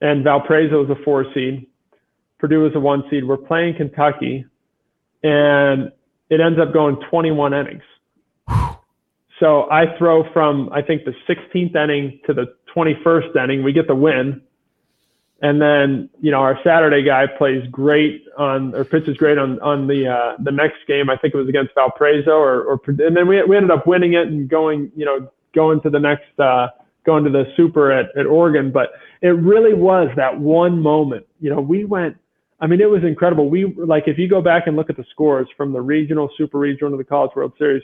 [0.00, 1.68] and Valparaiso is a four seed.
[2.38, 3.24] Purdue is a one seed.
[3.24, 4.44] We're playing Kentucky
[5.22, 5.92] and
[6.30, 7.84] it ends up going 21 innings.
[9.40, 13.62] So I throw from I think the 16th inning to the 21st inning.
[13.62, 14.40] We get the win,
[15.42, 19.86] and then you know our Saturday guy plays great on or pitches great on on
[19.86, 21.10] the uh, the next game.
[21.10, 24.14] I think it was against Valparaiso or, or and then we we ended up winning
[24.14, 26.68] it and going you know going to the next uh,
[27.04, 28.70] going to the Super at at Oregon.
[28.70, 31.26] But it really was that one moment.
[31.40, 32.16] You know we went.
[32.58, 33.50] I mean, it was incredible.
[33.50, 36.58] We like if you go back and look at the scores from the regional, super
[36.58, 37.82] regional to the College World Series,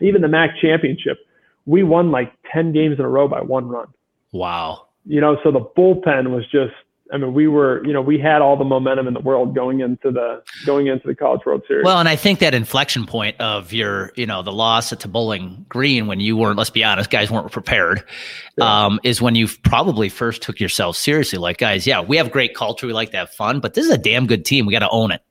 [0.00, 1.18] even the MAC championship,
[1.66, 3.86] we won like 10 games in a row by one run.
[4.32, 4.86] Wow.
[5.06, 6.74] You know, so the bullpen was just,
[7.12, 9.80] I mean, we were, you know, we had all the momentum in the world going
[9.80, 11.84] into the going into the College World Series.
[11.84, 15.66] Well, and I think that inflection point of your, you know, the loss at Bowling
[15.68, 18.04] Green when you weren't, let's be honest, guys weren't prepared,
[18.56, 18.86] yeah.
[18.86, 21.38] um, is when you probably first took yourself seriously.
[21.38, 23.90] Like, guys, yeah, we have great culture, we like to have fun, but this is
[23.90, 24.66] a damn good team.
[24.66, 25.22] We got to own it.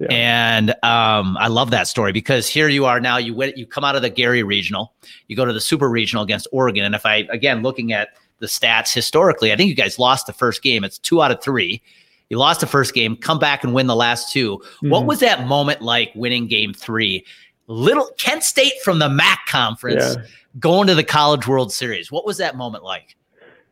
[0.00, 0.08] Yeah.
[0.10, 3.16] And um, I love that story because here you are now.
[3.16, 4.92] You went, you come out of the Gary Regional,
[5.26, 8.46] you go to the Super Regional against Oregon, and if I again looking at the
[8.46, 10.84] stats historically, I think you guys lost the first game.
[10.84, 11.82] It's two out of three.
[12.28, 14.90] You lost the first game, come back and win the last 2 mm-hmm.
[14.90, 17.24] What was that moment like winning game three?
[17.68, 20.22] Little Kent State from the MAC conference yeah.
[20.58, 22.12] going to the College World Series.
[22.12, 23.16] What was that moment like?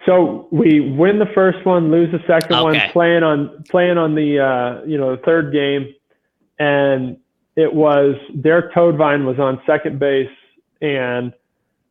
[0.05, 2.63] So we win the first one, lose the second okay.
[2.63, 5.93] one, playing on playing on the uh, you know the third game,
[6.59, 7.17] and
[7.57, 10.29] it was Derek Toadvine was on second base,
[10.81, 11.33] and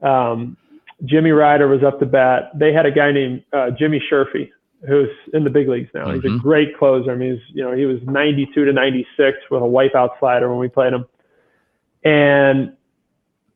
[0.02, 0.58] um,
[1.06, 2.52] Jimmy Ryder was up to bat.
[2.56, 4.50] They had a guy named uh, Jimmy Sherfy
[4.88, 6.06] who's in the big leagues now.
[6.06, 6.14] Mm-hmm.
[6.16, 6.38] He's a mm-hmm.
[6.38, 7.12] great closer.
[7.12, 10.60] I mean, he's you know he was 92 to 96 with a wipeout slider when
[10.60, 11.06] we played him,
[12.04, 12.74] and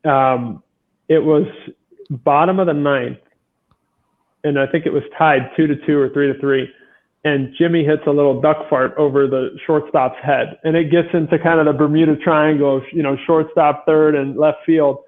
[0.04, 0.62] um,
[1.08, 1.46] it was
[2.10, 3.18] bottom of the ninth,
[4.44, 6.68] and I think it was tied two to two or three to three.
[7.22, 11.38] And Jimmy hits a little duck fart over the shortstop's head, and it gets into
[11.38, 14.98] kind of the Bermuda Triangle, of you know, shortstop, third, and left field.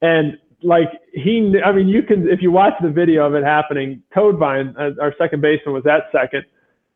[0.00, 4.02] And like he, I mean, you can if you watch the video of it happening.
[4.14, 6.44] Toadvine, uh, our second baseman, was at second.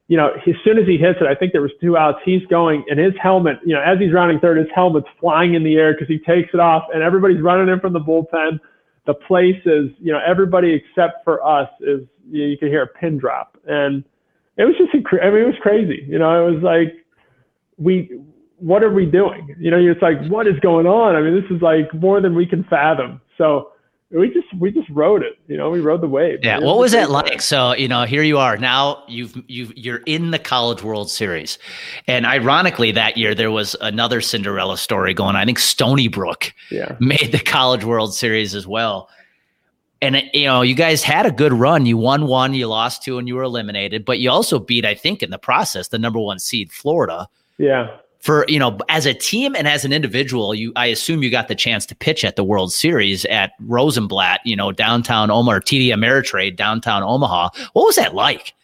[0.07, 2.19] You know, as soon as he hits it, I think there was two outs.
[2.25, 5.64] He's going, and his helmet, you know, as he's rounding third, his helmet's flying in
[5.64, 8.61] the air because he takes it off, and everybody's running in from the bullpen.
[9.07, 12.03] The place is, you know, everybody except for us is.
[12.31, 14.03] You, know, you can hear a pin drop, and
[14.57, 16.05] it was just, I mean, it was crazy.
[16.09, 16.95] You know, it was like
[17.77, 18.11] we
[18.59, 19.55] what are we doing?
[19.59, 21.17] You know, it's like, what is going on?
[21.17, 23.21] I mean, this is like more than we can fathom.
[23.37, 23.73] So
[24.11, 25.38] we just we just rode it.
[25.49, 26.38] You know, we rode the wave.
[26.43, 26.59] Yeah.
[26.59, 27.43] What was that like?
[27.43, 29.03] So you know, here you are now.
[29.09, 31.59] You've you've you're in the College World Series,
[32.07, 35.31] and ironically, that year there was another Cinderella story going.
[35.31, 35.37] on.
[35.37, 36.97] I think Stony Brook yeah.
[37.01, 39.09] made the College World Series as well.
[40.03, 41.87] And you know, you guys had a good run.
[41.87, 44.05] You won one, you lost two, and you were eliminated.
[44.05, 47.29] But you also beat, I think, in the process, the number one seed, Florida.
[47.59, 51.31] Yeah for you know as a team and as an individual you i assume you
[51.31, 55.59] got the chance to pitch at the world series at rosenblatt you know downtown omaha
[55.59, 58.55] td ameritrade downtown omaha what was that like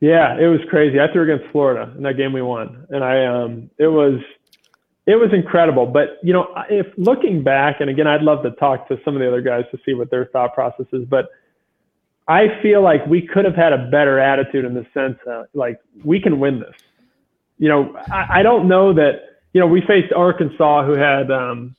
[0.00, 3.24] yeah it was crazy i threw against florida in that game we won and i
[3.24, 4.20] um it was
[5.08, 8.86] it was incredible but you know if looking back and again i'd love to talk
[8.86, 11.30] to some of the other guys to see what their thought process is but
[12.28, 15.80] i feel like we could have had a better attitude in the sense that like
[16.04, 16.76] we can win this
[17.58, 21.74] you know, I, I don't know that, you know, we faced Arkansas who had um,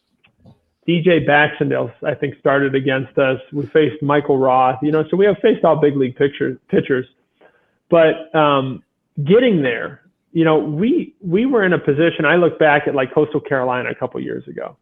[0.87, 3.39] DJ Baxendale, I think, started against us.
[3.53, 7.05] We faced Michael Roth, you know, so we have faced all big league pitchers, pitchers.
[7.89, 8.83] But um,
[9.23, 12.25] getting there, you know, we we were in a position.
[12.25, 14.77] I look back at like Coastal Carolina a couple years ago.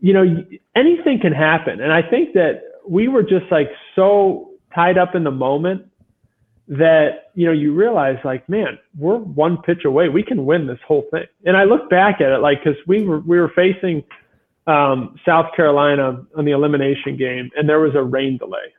[0.00, 0.44] You know,
[0.74, 5.24] anything can happen, and I think that we were just like so tied up in
[5.24, 5.86] the moment
[6.68, 10.78] that you know you realize like man we're one pitch away we can win this
[10.86, 14.02] whole thing and i look back at it like because we were we were facing
[14.68, 18.72] um, south carolina on the elimination game and there was a rain delay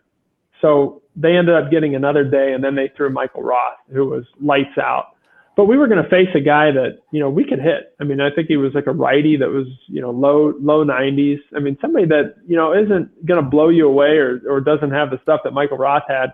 [0.62, 4.24] so they ended up getting another day and then they threw michael roth who was
[4.42, 5.13] lights out
[5.56, 7.96] but we were going to face a guy that you know we could hit.
[8.00, 10.84] I mean i think he was like a righty that was you know low low
[10.84, 14.62] 90s i mean somebody that you know isn't going to blow you away or, or
[14.62, 16.34] doesn't have the stuff that michael roth had.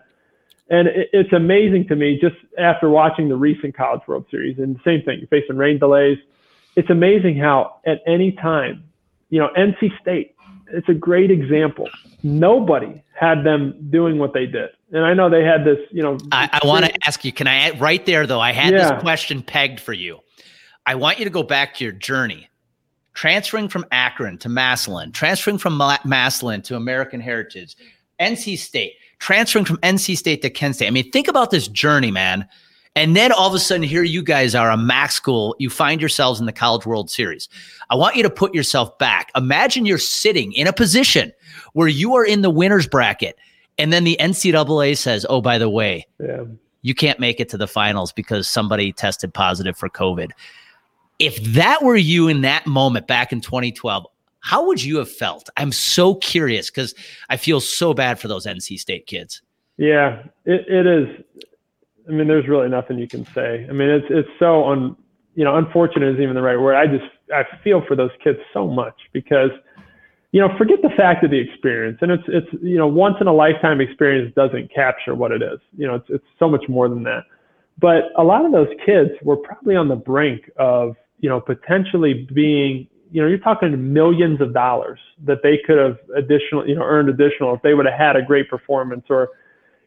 [0.72, 5.02] And it's amazing to me just after watching the recent College World Series and same
[5.02, 6.20] thing, facing rain delays.
[6.76, 8.84] It's amazing how at any time,
[9.32, 10.36] you know, NC State,
[10.72, 11.90] it's a great example.
[12.24, 14.70] Nobody had them doing what they did.
[14.92, 16.18] And I know they had this, you know.
[16.32, 18.40] I, I want to ask you, can I add right there though?
[18.40, 18.94] I had yeah.
[18.94, 20.20] this question pegged for you.
[20.86, 22.48] I want you to go back to your journey
[23.14, 27.76] transferring from Akron to Massillon, transferring from Massillon to American Heritage,
[28.20, 30.88] NC State transferring from NC State to Kent State.
[30.88, 32.48] I mean, think about this journey, man.
[33.00, 35.56] And then all of a sudden, here you guys are a MAC school.
[35.58, 37.48] You find yourselves in the College World Series.
[37.90, 39.32] I want you to put yourself back.
[39.38, 41.32] Imagine you're sitting in a position
[41.72, 43.38] where you are in the winner's bracket,
[43.78, 46.44] and then the NCAA says, "Oh, by the way, yeah.
[46.82, 50.32] you can't make it to the finals because somebody tested positive for COVID."
[51.20, 54.08] If that were you in that moment back in 2012,
[54.42, 55.50] how would you have felt?
[55.56, 56.94] I'm so curious because
[57.30, 59.42] I feel so bad for those NC State kids.
[59.78, 61.24] Yeah, it, it is.
[62.10, 63.68] I mean, there's really nothing you can say.
[63.70, 64.96] I mean, it's it's so un,
[65.36, 66.76] you know, unfortunate is even the right word.
[66.76, 69.52] I just I feel for those kids so much because,
[70.32, 73.28] you know, forget the fact of the experience, and it's it's you know, once in
[73.28, 75.60] a lifetime experience doesn't capture what it is.
[75.78, 77.26] You know, it's it's so much more than that.
[77.78, 82.28] But a lot of those kids were probably on the brink of you know potentially
[82.34, 86.84] being you know, you're talking millions of dollars that they could have additional, you know,
[86.84, 89.30] earned additional if they would have had a great performance or,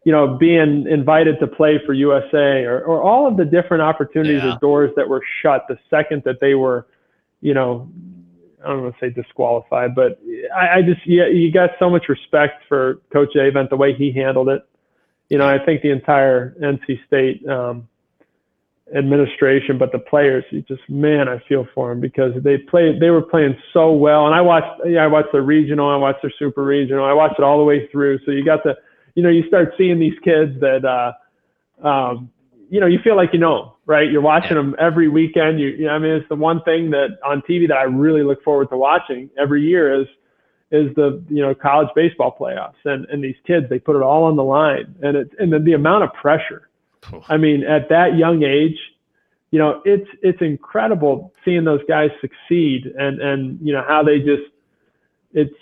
[0.04, 4.42] you know, being invited to play for USA or, or all of the different opportunities
[4.42, 4.54] yeah.
[4.54, 6.86] or doors that were shut the second that they were,
[7.40, 7.88] you know,
[8.64, 10.20] I don't want to say disqualified, but
[10.54, 14.12] I, I just, yeah, you got so much respect for Coach Avent, the way he
[14.12, 14.62] handled it.
[15.28, 17.88] You know, I think the entire NC State, um,
[18.94, 23.10] administration, but the players, you just man, I feel for them because they played, they
[23.10, 24.26] were playing so well.
[24.26, 27.36] And I watched, yeah, I watched the regional, I watched their super regional, I watched
[27.38, 28.18] it all the way through.
[28.24, 28.76] So you got the,
[29.14, 32.30] you know, you start seeing these kids that, uh, um,
[32.70, 34.10] you know, you feel like you know, right?
[34.10, 35.60] You're watching them every weekend.
[35.60, 38.22] You, you know, I mean, it's the one thing that on TV that I really
[38.22, 40.06] look forward to watching every year is
[40.72, 44.24] is the you know college baseball playoffs and and these kids they put it all
[44.24, 46.68] on the line and it and then the amount of pressure
[47.28, 48.78] I mean at that young age
[49.50, 54.18] you know it's it's incredible seeing those guys succeed and and you know how they
[54.18, 54.44] just
[55.34, 55.54] it's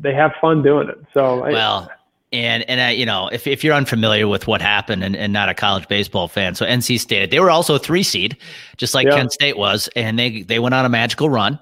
[0.00, 1.94] they have fun doing it so well I,
[2.32, 5.48] and and I, you know, if, if you're unfamiliar with what happened and, and not
[5.48, 8.36] a college baseball fan, so NC State, they were also a three seed,
[8.76, 9.16] just like yeah.
[9.16, 11.58] Kent State was, and they they went on a magical run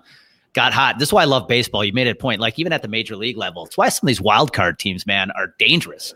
[0.52, 0.98] got hot.
[0.98, 1.85] This is why I love baseball.
[1.85, 3.66] You made a point, like even at the major league level.
[3.66, 6.14] It's why some of these wild card teams, man, are dangerous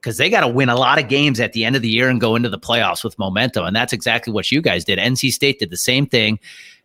[0.00, 2.08] because they got to win a lot of games at the end of the year
[2.08, 3.64] and go into the playoffs with momentum.
[3.66, 4.98] And that's exactly what you guys did.
[4.98, 6.38] NC State did the same thing.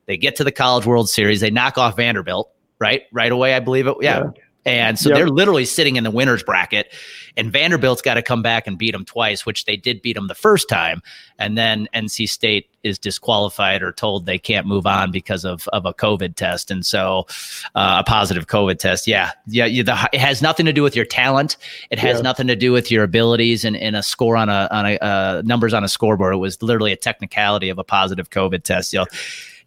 [0.06, 1.42] They get to the College World Series.
[1.42, 3.56] They knock off Vanderbilt right right away.
[3.56, 3.96] I believe it.
[4.02, 4.26] Yeah.
[4.36, 4.44] yeah.
[4.66, 5.18] And so yep.
[5.18, 6.92] they're literally sitting in the winners bracket,
[7.38, 10.28] and Vanderbilt's got to come back and beat them twice, which they did beat them
[10.28, 11.02] the first time.
[11.38, 15.86] And then NC State is disqualified or told they can't move on because of, of
[15.86, 16.72] a COVID test.
[16.72, 17.28] And so
[17.76, 19.08] uh, a positive COVID test.
[19.08, 19.32] Yeah.
[19.48, 19.66] Yeah.
[19.66, 21.58] You, the, it has nothing to do with your talent.
[21.90, 22.24] It has yeah.
[22.24, 25.42] nothing to do with your abilities and, and a score on a, on a uh,
[25.44, 26.36] numbers on a scoreboard.
[26.36, 28.94] It was literally a technicality of a positive COVID test.
[28.94, 29.06] You know,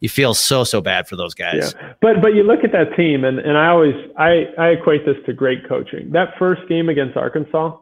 [0.00, 1.74] you feel so so bad for those guys.
[1.74, 1.94] Yeah.
[2.00, 5.16] But but you look at that team and, and I always I, I equate this
[5.26, 6.10] to great coaching.
[6.12, 7.76] That first game against Arkansas,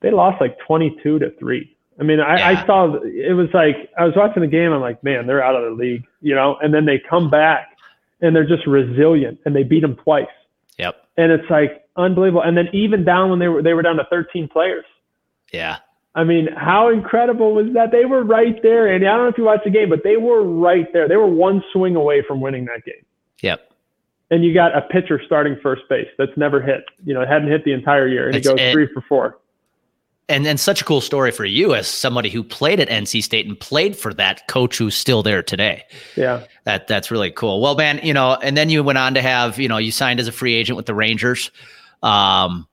[0.00, 1.76] they lost like twenty two to three.
[1.98, 2.62] I mean, I, yeah.
[2.62, 4.72] I saw it was like I was watching the game.
[4.72, 6.56] I'm like, man, they're out of the league, you know.
[6.62, 7.76] And then they come back
[8.22, 10.26] and they're just resilient, and they beat them twice.
[10.78, 10.96] Yep.
[11.18, 12.42] And it's like unbelievable.
[12.42, 14.84] And then even down when they were they were down to 13 players.
[15.52, 15.78] Yeah.
[16.14, 17.92] I mean, how incredible was that?
[17.92, 18.92] They were right there.
[18.92, 21.08] And I don't know if you watched the game, but they were right there.
[21.08, 23.04] They were one swing away from winning that game.
[23.42, 23.72] Yep.
[24.32, 26.84] And you got a pitcher starting first base that's never hit.
[27.04, 29.38] You know, hadn't hit the entire year, and he goes it, three for four.
[30.28, 33.46] And then such a cool story for you as somebody who played at NC State
[33.46, 35.82] and played for that coach who's still there today.
[36.16, 36.44] Yeah.
[36.62, 37.60] That that's really cool.
[37.60, 40.20] Well, man, you know, and then you went on to have, you know, you signed
[40.20, 41.50] as a free agent with the Rangers.
[42.04, 42.68] Um,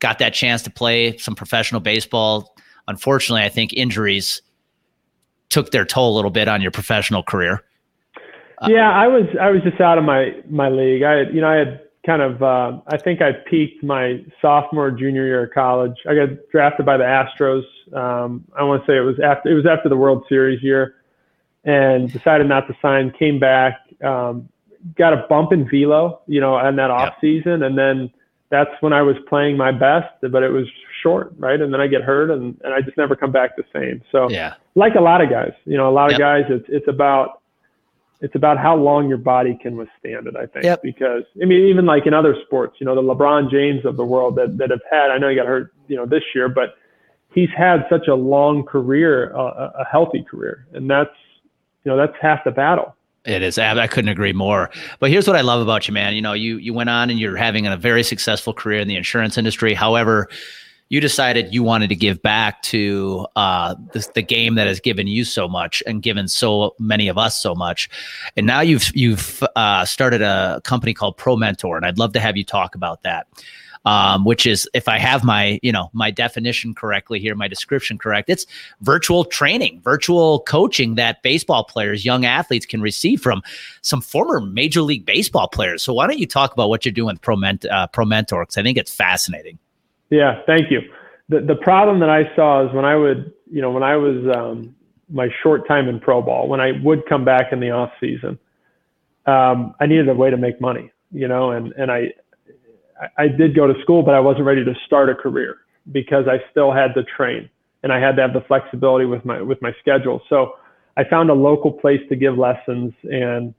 [0.00, 2.56] got that chance to play some professional baseball
[2.88, 4.42] unfortunately, I think injuries
[5.48, 7.62] took their toll a little bit on your professional career.
[8.66, 11.02] Yeah, I was I was just out of my my league.
[11.02, 15.24] I you know I had kind of uh, I think I peaked my sophomore junior
[15.24, 15.96] year of college.
[16.08, 17.64] I got drafted by the Astros.
[17.94, 20.96] Um, I want to say it was after it was after the World Series year,
[21.64, 23.12] and decided not to sign.
[23.18, 24.48] Came back, um,
[24.94, 28.10] got a bump in velo, you know, in that off season, and then
[28.50, 30.66] that's when I was playing my best, but it was
[31.02, 31.60] short, right?
[31.60, 34.02] And then I get hurt and, and I just never come back the same.
[34.12, 36.20] So yeah, like a lot of guys, you know, a lot of yep.
[36.20, 37.42] guys, it's, it's about,
[38.20, 40.82] it's about how long your body can withstand it, I think, yep.
[40.82, 44.04] because I mean, even like in other sports, you know, the LeBron James of the
[44.04, 46.74] world that, that have had, I know he got hurt, you know, this year, but
[47.32, 50.66] he's had such a long career, uh, a healthy career.
[50.74, 51.14] And that's,
[51.84, 52.94] you know, that's half the battle.
[53.24, 53.58] It is.
[53.58, 54.70] I couldn't agree more.
[54.98, 56.14] But here's what I love about you, man.
[56.14, 58.96] You know, you you went on and you're having a very successful career in the
[58.96, 59.74] insurance industry.
[59.74, 60.28] However,
[60.90, 63.76] you decided you wanted to give back to uh,
[64.14, 67.54] the game that has given you so much and given so many of us so
[67.54, 67.88] much.
[68.36, 72.20] And now you've you've uh, started a company called Pro Mentor, and I'd love to
[72.20, 73.26] have you talk about that.
[73.86, 77.96] Um, which is, if I have my you know my definition correctly here, my description
[77.96, 78.44] correct, it's
[78.82, 83.40] virtual training, virtual coaching that baseball players, young athletes can receive from
[83.80, 85.82] some former Major League Baseball players.
[85.82, 88.42] So why don't you talk about what you're doing with Pro, Ment- uh, Pro Mentor?
[88.42, 89.58] Because I think it's fascinating.
[90.10, 90.80] Yeah, thank you.
[91.28, 94.16] The the problem that I saw is when I would, you know, when I was
[94.36, 94.74] um,
[95.08, 98.38] my short time in pro ball, when I would come back in the off season,
[99.26, 102.12] um, I needed a way to make money, you know, and and I
[103.16, 105.58] I did go to school, but I wasn't ready to start a career
[105.92, 107.48] because I still had to train
[107.82, 110.20] and I had to have the flexibility with my with my schedule.
[110.28, 110.54] So
[110.96, 113.54] I found a local place to give lessons, and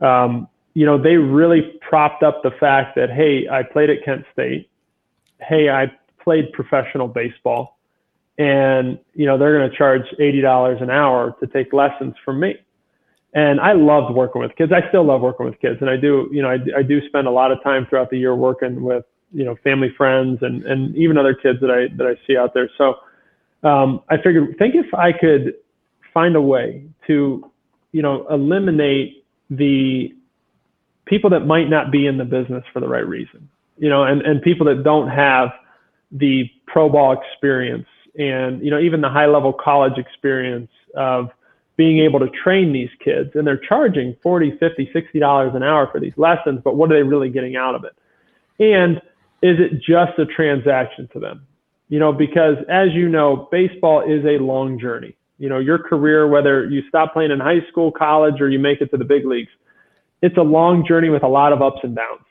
[0.00, 4.24] um, you know, they really propped up the fact that hey, I played at Kent
[4.32, 4.68] State
[5.48, 5.90] hey, I
[6.22, 7.78] played professional baseball
[8.38, 12.54] and you know they're going to charge $80 an hour to take lessons from me.
[13.34, 14.72] And i loved working with kids.
[14.72, 17.26] I still love working with kids and i do you know I, I do spend
[17.26, 20.96] a lot of time throughout the year working with you know family friends and and
[20.96, 22.70] even other kids that i that i see out there.
[22.78, 22.94] So
[23.68, 25.54] um, i figured think if i could
[26.14, 27.50] find a way to
[27.92, 30.14] you know eliminate the
[31.04, 33.48] people that might not be in the business for the right reason
[33.82, 35.50] you know, and, and people that don't have
[36.12, 41.30] the pro ball experience and, you know, even the high level college experience of
[41.76, 43.30] being able to train these kids.
[43.34, 46.94] And they're charging 40 50 60 dollars an hour for these lessons but what are
[46.94, 47.92] they really getting out of it?
[48.60, 48.98] And
[49.42, 51.44] is it just a transaction to them?
[51.88, 55.16] You know because as you know baseball is a long journey.
[55.38, 58.80] You know your career whether you stop playing in high school college or you make
[58.80, 59.50] it to the big leagues
[60.20, 62.22] it's a long journey with a lot of ups and downs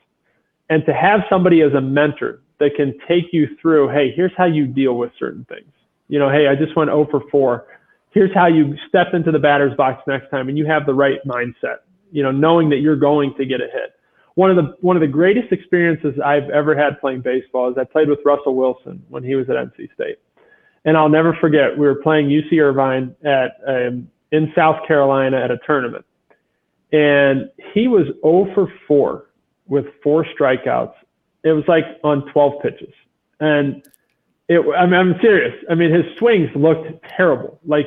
[0.70, 4.46] and to have somebody as a mentor that can take you through hey here's how
[4.46, 5.70] you deal with certain things.
[6.08, 7.66] You know hey i just went 0 for 4
[8.10, 11.18] here's how you step into the batter's box next time and you have the right
[11.26, 11.78] mindset
[12.12, 13.94] you know knowing that you're going to get a hit.
[14.34, 17.84] One of the one of the greatest experiences i've ever had playing baseball is i
[17.84, 20.18] played with russell wilson when he was at nc state.
[20.84, 25.50] And i'll never forget we were playing uc irvine at um, in south carolina at
[25.50, 26.04] a tournament.
[26.92, 29.26] And he was 0 for 4
[29.66, 30.94] with four strikeouts
[31.44, 32.94] it was like on 12 pitches
[33.40, 33.82] and
[34.48, 35.54] it, I mean, I'm serious.
[35.70, 37.58] I mean, his swings looked terrible.
[37.64, 37.86] Like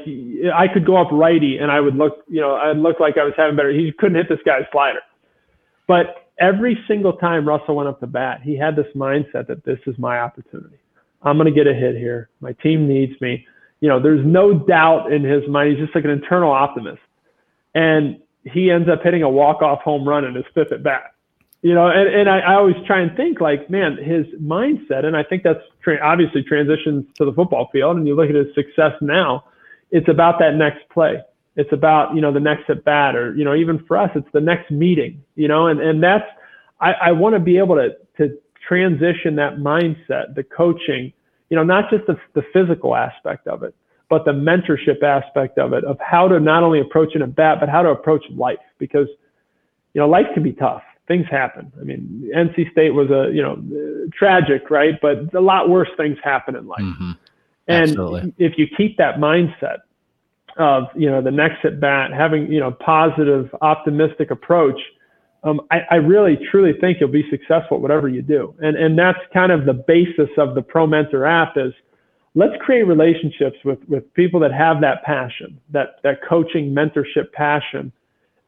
[0.53, 3.23] I could go up righty and I would look, you know, I'd look like I
[3.23, 3.71] was having better.
[3.71, 5.01] He couldn't hit this guy's slider.
[5.87, 9.79] But every single time Russell went up to bat, he had this mindset that this
[9.85, 10.77] is my opportunity.
[11.21, 12.29] I'm going to get a hit here.
[12.39, 13.45] My team needs me.
[13.81, 15.71] You know, there's no doubt in his mind.
[15.71, 17.01] He's just like an internal optimist.
[17.75, 21.14] And he ends up hitting a walk-off home run in his fifth at bat
[21.65, 25.17] you know, and, and I, I always try and think like, man, his mindset, and
[25.17, 27.97] I think that's tra- obviously transitions to the football field.
[27.97, 29.45] And you look at his success now,
[29.89, 31.23] it's about that next play.
[31.55, 34.27] It's about, you know, the next at bat or, you know, even for us, it's
[34.31, 36.27] the next meeting, you know, and, and that's,
[36.81, 38.37] I, I want to be able to, to
[38.67, 41.13] transition that mindset, the coaching,
[41.49, 43.73] you know, not just the, the physical aspect of it,
[44.07, 47.57] but the mentorship aspect of it, of how to not only approach an at bat,
[47.59, 49.07] but how to approach life because,
[49.95, 51.71] you know, life can be tough things happen.
[51.79, 53.61] I mean, NC State was a you know
[54.13, 54.95] tragic, right?
[55.01, 56.81] But a lot worse things happen in life.
[56.81, 57.11] Mm-hmm.
[57.67, 58.33] And Absolutely.
[58.37, 59.79] if you keep that mindset
[60.57, 64.79] of you know the next at bat, having you know positive, optimistic approach,
[65.43, 68.55] um, I, I really truly think you'll be successful whatever you do.
[68.59, 71.73] And and that's kind of the basis of the Pro Mentor app is
[72.33, 77.91] let's create relationships with with people that have that passion, that that coaching mentorship passion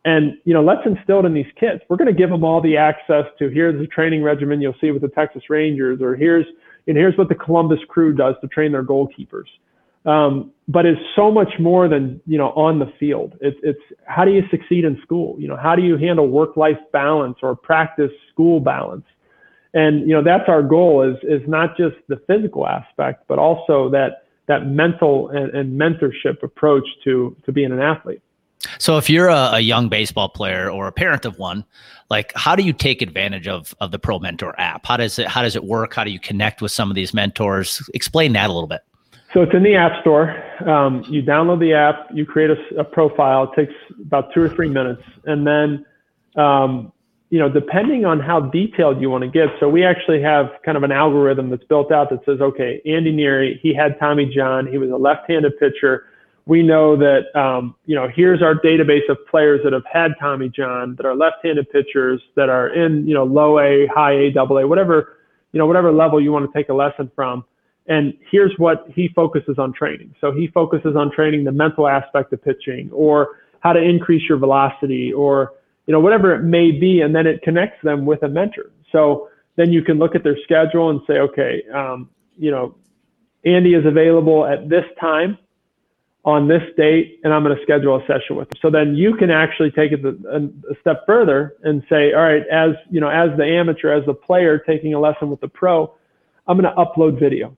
[0.07, 1.81] and you know, let's instill it in these kids.
[1.89, 4.91] We're going to give them all the access to here's the training regimen you'll see
[4.91, 6.45] with the Texas Rangers, or here's
[6.87, 9.47] and here's what the Columbus Crew does to train their goalkeepers.
[10.05, 13.33] Um, but it's so much more than you know on the field.
[13.41, 15.35] It's it's how do you succeed in school?
[15.39, 19.05] You know, how do you handle work-life balance or practice school balance?
[19.73, 23.89] And you know, that's our goal is is not just the physical aspect, but also
[23.89, 28.21] that that mental and, and mentorship approach to to being an athlete.
[28.79, 31.63] So if you're a, a, young baseball player or a parent of one,
[32.09, 34.85] like how do you take advantage of of the Pro Mentor app?
[34.85, 35.93] How does it how does it work?
[35.93, 37.87] How do you connect with some of these mentors?
[37.93, 38.81] Explain that a little bit.
[39.33, 40.35] So it's in the App Store.
[40.67, 43.51] Um, you download the app, you create a, a, profile.
[43.51, 45.85] It takes about two or three minutes, and then
[46.41, 46.91] um,
[47.29, 49.49] you know depending on how detailed you want to get.
[49.59, 53.13] So we actually have kind of an algorithm that's built out that says, okay, Andy
[53.13, 56.05] Neary, he had Tommy John, he was a left-handed pitcher
[56.47, 60.49] we know that um, you know here's our database of players that have had Tommy
[60.49, 64.57] John that are left-handed pitchers that are in you know low A, high A, double
[64.57, 65.17] A, whatever
[65.51, 67.43] you know whatever level you want to take a lesson from.
[67.89, 70.13] And here's what he focuses on training.
[70.19, 74.37] So he focuses on training the mental aspect of pitching, or how to increase your
[74.37, 75.53] velocity, or
[75.85, 78.71] you know whatever it may be, and then it connects them with a mentor.
[78.91, 82.75] So then you can look at their schedule and say, okay, um, you know,
[83.43, 85.37] Andy is available at this time
[86.27, 88.59] on this date and I'm going to schedule a session with them.
[88.61, 90.49] So then you can actually take it a,
[90.81, 94.59] step further and say, all right, as you know, as the amateur, as the player
[94.59, 95.95] taking a lesson with the pro,
[96.45, 97.55] I'm going to upload video.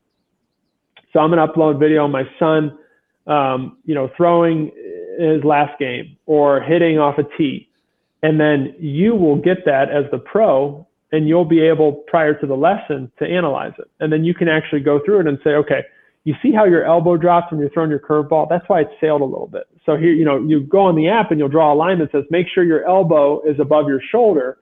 [1.11, 2.77] So I'm going to upload video of my son,
[3.25, 4.71] um, you know, throwing
[5.19, 7.69] his last game or hitting off a tee.
[8.21, 12.45] And then you will get that as the pro and you'll be able prior to
[12.45, 13.89] the lesson to analyze it.
[13.99, 15.85] And then you can actually go through it and say, okay,
[16.29, 18.47] you see how your elbow drops when you're throwing your curveball?
[18.47, 19.63] That's why it sailed a little bit.
[19.83, 22.11] So here, you know, you go on the app and you'll draw a line that
[22.11, 24.59] says, make sure your elbow is above your shoulder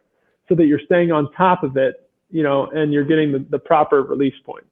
[0.48, 3.60] so that you're staying on top of it, you know, and you're getting the, the
[3.60, 4.66] proper release point.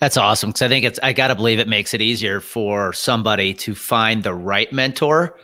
[0.00, 0.50] That's awesome.
[0.50, 3.74] Cause I think it's, I got to believe it makes it easier for somebody to
[3.74, 5.38] find the right mentor,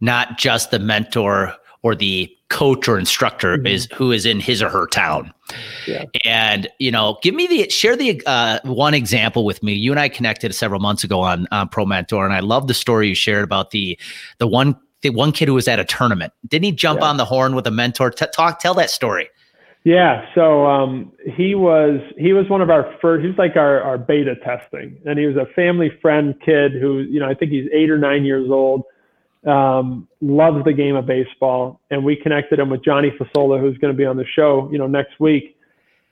[0.00, 3.66] not just the mentor or the coach or instructor mm-hmm.
[3.66, 5.32] is who is in his or her town.
[5.86, 6.04] Yeah.
[6.24, 9.72] And you know, give me the share the uh, one example with me.
[9.74, 12.74] You and I connected several months ago on on Pro Mentor, and I love the
[12.74, 13.98] story you shared about the
[14.38, 16.32] the one the one kid who was at a tournament.
[16.46, 17.06] Didn't he jump yeah.
[17.06, 18.10] on the horn with a mentor?
[18.10, 19.28] T- talk, tell that story.
[19.84, 23.24] Yeah, so um, he was he was one of our first.
[23.24, 27.20] He's like our our beta testing, and he was a family friend kid who you
[27.20, 28.82] know I think he's eight or nine years old
[29.48, 33.92] um, loves the game of baseball, and we connected him with Johnny Fasola, who's going
[33.92, 35.56] to be on the show, you know, next week.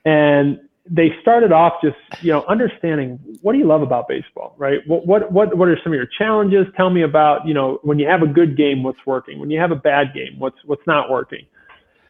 [0.05, 0.59] And
[0.89, 4.79] they started off just, you know, understanding what do you love about baseball, right?
[4.87, 6.65] What what what what are some of your challenges?
[6.75, 9.39] Tell me about, you know, when you have a good game, what's working?
[9.39, 11.45] When you have a bad game, what's what's not working?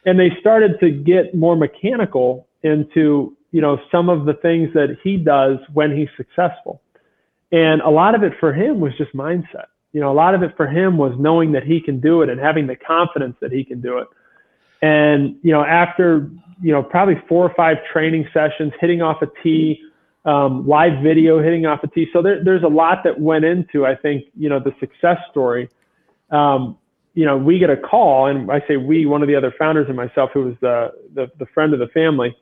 [0.06, 4.96] And they started to get more mechanical into, you know, some of the things that
[5.04, 6.82] he does when he's successful.
[7.52, 9.68] And a lot of it for him was just mindset
[9.98, 12.30] you know, a lot of it for him was knowing that he can do it
[12.30, 14.08] and having the confidence that he can do it.
[14.84, 16.30] And, you know, after,
[16.62, 19.82] you know, probably four or five training sessions, hitting off a tee,
[20.24, 22.08] um, live video, hitting off a tee.
[22.14, 25.68] So there, there's a lot that went into, I think, you know, the success story.
[26.30, 26.78] Um,
[27.16, 29.88] you know, we get a call, and I say we, one of the other founders
[29.88, 32.38] and myself, who was the, the, the friend of the family,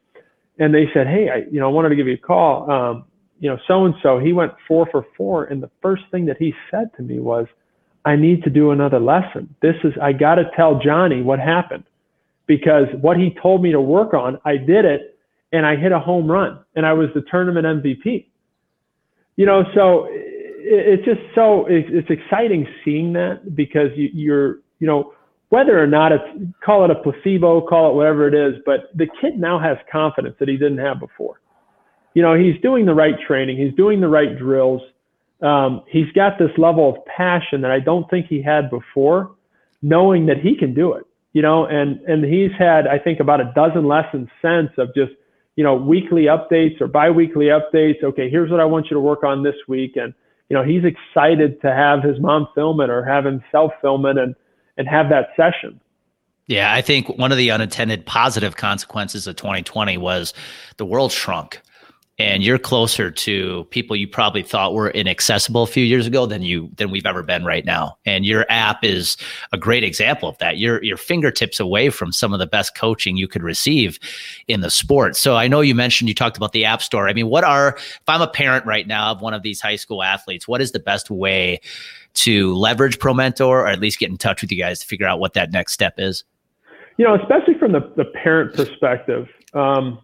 [0.59, 2.69] and they said, hey, I, you know, I wanted to give you a call.
[2.69, 3.05] Um,
[3.45, 5.43] you know, so and so, he went four for four.
[5.43, 7.45] And the first thing that he said to me was,
[8.03, 9.53] I need to do another lesson.
[9.61, 11.83] This is, I got to tell Johnny what happened
[12.47, 15.19] because what he told me to work on, I did it
[15.51, 18.25] and I hit a home run and I was the tournament MVP.
[19.35, 25.13] You know, so it's just so, it's exciting seeing that because you, you're, you know,
[25.49, 26.23] whether or not it's,
[26.65, 30.35] call it a placebo, call it whatever it is, but the kid now has confidence
[30.39, 31.41] that he didn't have before
[32.15, 34.81] you know, he's doing the right training, he's doing the right drills.
[35.41, 39.35] Um, he's got this level of passion that I don't think he had before,
[39.81, 41.03] knowing that he can do it.
[41.33, 45.11] You know, and and he's had I think about a dozen lessons since of just
[45.57, 48.01] you know weekly updates or biweekly updates.
[48.01, 50.13] Okay, here's what I want you to work on this week, and
[50.47, 54.17] you know he's excited to have his mom film it or have himself film it
[54.17, 54.33] and
[54.77, 55.81] and have that session.
[56.47, 60.33] Yeah, I think one of the unintended positive consequences of 2020 was
[60.77, 61.59] the world shrunk
[62.17, 66.41] and you're closer to people you probably thought were inaccessible a few years ago than
[66.41, 67.97] you than we've ever been right now.
[68.05, 69.17] And your app is
[69.51, 70.57] a great example of that.
[70.57, 73.99] You're your fingertips away from some of the best coaching you could receive
[74.47, 75.17] in the sport.
[75.17, 77.09] So I know you mentioned you talked about the app store.
[77.09, 79.75] I mean, what are if I'm a parent right now of one of these high
[79.75, 81.59] school athletes, what is the best way
[82.13, 85.05] to leverage Pro Mentor or at least get in touch with you guys to figure
[85.05, 86.23] out what that next step is?
[86.97, 89.99] You know, especially from the, the parent perspective, um,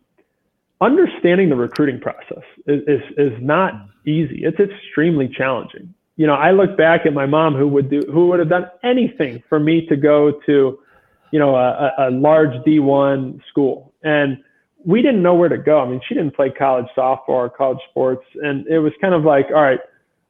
[0.82, 3.74] understanding the recruiting process is, is, is not
[4.06, 4.44] easy.
[4.44, 5.94] It's extremely challenging.
[6.18, 8.66] You know, I look back at my mom who would do, who would have done
[8.84, 10.80] anything for me to go to,
[11.32, 13.94] you know, a, a large D1 school.
[14.04, 14.44] And
[14.84, 15.80] we didn't know where to go.
[15.80, 18.26] I mean, she didn't play college softball or college sports.
[18.42, 19.80] And it was kind of like, all right,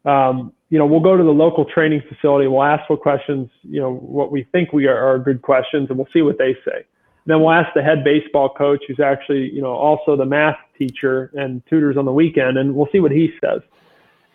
[0.06, 2.48] um, you know, we'll go to the local training facility.
[2.48, 5.98] We'll ask what questions, you know, what we think we are, are good questions, and
[5.98, 6.86] we'll see what they say.
[7.26, 11.32] Then we'll ask the head baseball coach, who's actually, you know, also the math teacher
[11.34, 13.62] and tutors on the weekend, and we'll see what he says.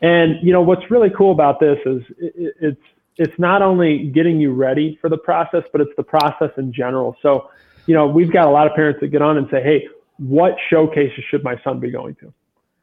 [0.02, 2.82] And you know, what's really cool about this is it, it's
[3.16, 7.16] it's not only getting you ready for the process, but it's the process in general.
[7.22, 7.50] So,
[7.86, 10.56] you know, we've got a lot of parents that get on and say, "Hey, what
[10.70, 12.32] showcases should my son be going to?"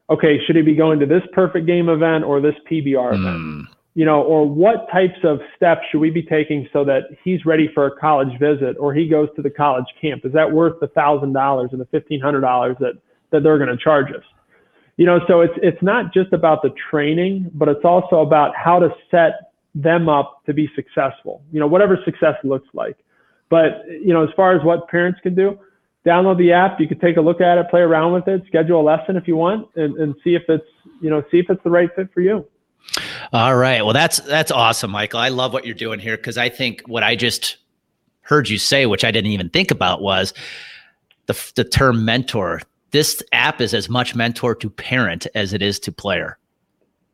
[0.10, 3.38] Okay, should he be going to this perfect game event or this PBR event?
[3.38, 3.62] Hmm.
[3.96, 7.70] You know, or what types of steps should we be taking so that he's ready
[7.76, 10.26] for a college visit or he goes to the college camp?
[10.26, 12.94] Is that worth the thousand dollars and the fifteen hundred dollars that
[13.32, 14.24] that they're going to charge us?
[14.98, 18.80] You know, so it's it's not just about the training, but it's also about how
[18.80, 21.44] to set them up to be successful.
[21.52, 22.98] You know, whatever success looks like.
[23.50, 25.60] But you know, as far as what parents can do,
[26.06, 26.80] download the app.
[26.80, 29.28] You can take a look at it, play around with it, schedule a lesson if
[29.28, 30.66] you want, and, and see if it's
[31.02, 32.46] you know see if it's the right fit for you.
[33.32, 33.84] All right.
[33.84, 35.20] Well, that's that's awesome, Michael.
[35.20, 37.58] I love what you're doing here because I think what I just
[38.22, 40.34] heard you say, which I didn't even think about, was
[41.26, 42.62] the the term mentor.
[42.92, 46.38] This app is as much mentor to parent as it is to player.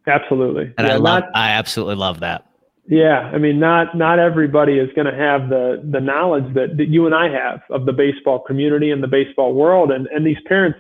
[0.07, 0.74] Absolutely.
[0.78, 2.45] And yeah, I love not, I absolutely love that.
[2.88, 6.88] Yeah, I mean, not not everybody is going to have the the knowledge that, that
[6.88, 10.41] you and I have of the baseball community and the baseball world, and and these
[10.45, 10.80] parents,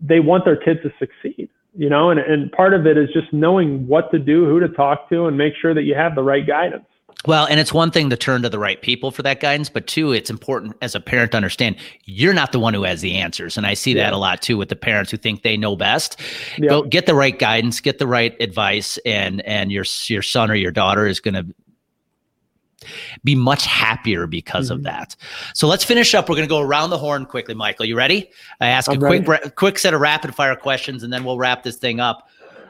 [0.00, 3.32] they want their kids to succeed you know, and, and part of it is just
[3.32, 6.22] knowing what to do, who to talk to, and make sure that you have the
[6.22, 6.84] right guidance.
[7.26, 9.86] Well, and it's one thing to turn to the right people for that guidance, but
[9.86, 13.16] two, it's important as a parent to understand you're not the one who has the
[13.16, 13.56] answers.
[13.56, 14.04] And I see yeah.
[14.04, 16.20] that a lot too with the parents who think they know best.
[16.58, 16.68] Yeah.
[16.68, 20.54] Go get the right guidance, get the right advice, and and your your son or
[20.54, 21.46] your daughter is going to
[23.22, 24.74] be much happier because mm-hmm.
[24.74, 25.16] of that.
[25.54, 26.28] So let's finish up.
[26.28, 27.86] We're going to go around the horn quickly, Michael.
[27.86, 28.30] You ready?
[28.60, 31.62] I ask I'm a quick quick set of rapid fire questions, and then we'll wrap
[31.62, 32.28] this thing up.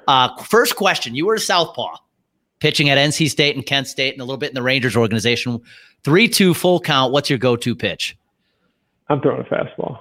[0.09, 1.97] Uh, first question: You were a southpaw,
[2.61, 5.61] pitching at NC State and Kent State, and a little bit in the Rangers organization.
[6.03, 7.13] Three two full count.
[7.13, 8.17] What's your go to pitch?
[9.09, 9.99] I'm throwing a fastball.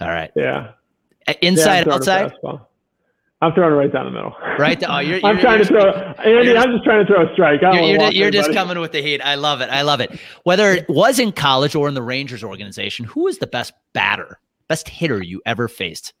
[0.00, 0.30] All right.
[0.36, 0.72] Yeah.
[1.42, 2.32] Inside, yeah, outside.
[3.40, 4.34] I'm throwing it right down the middle.
[4.58, 4.82] Right.
[4.88, 5.92] Oh, you're, I'm trying you're, to throw.
[6.24, 7.60] Andy, I'm just trying to throw a strike.
[7.62, 9.20] You're, you're, you're just coming with the heat.
[9.20, 9.70] I love it.
[9.70, 10.18] I love it.
[10.42, 14.40] Whether it was in college or in the Rangers organization, who is the best batter,
[14.66, 16.14] best hitter you ever faced?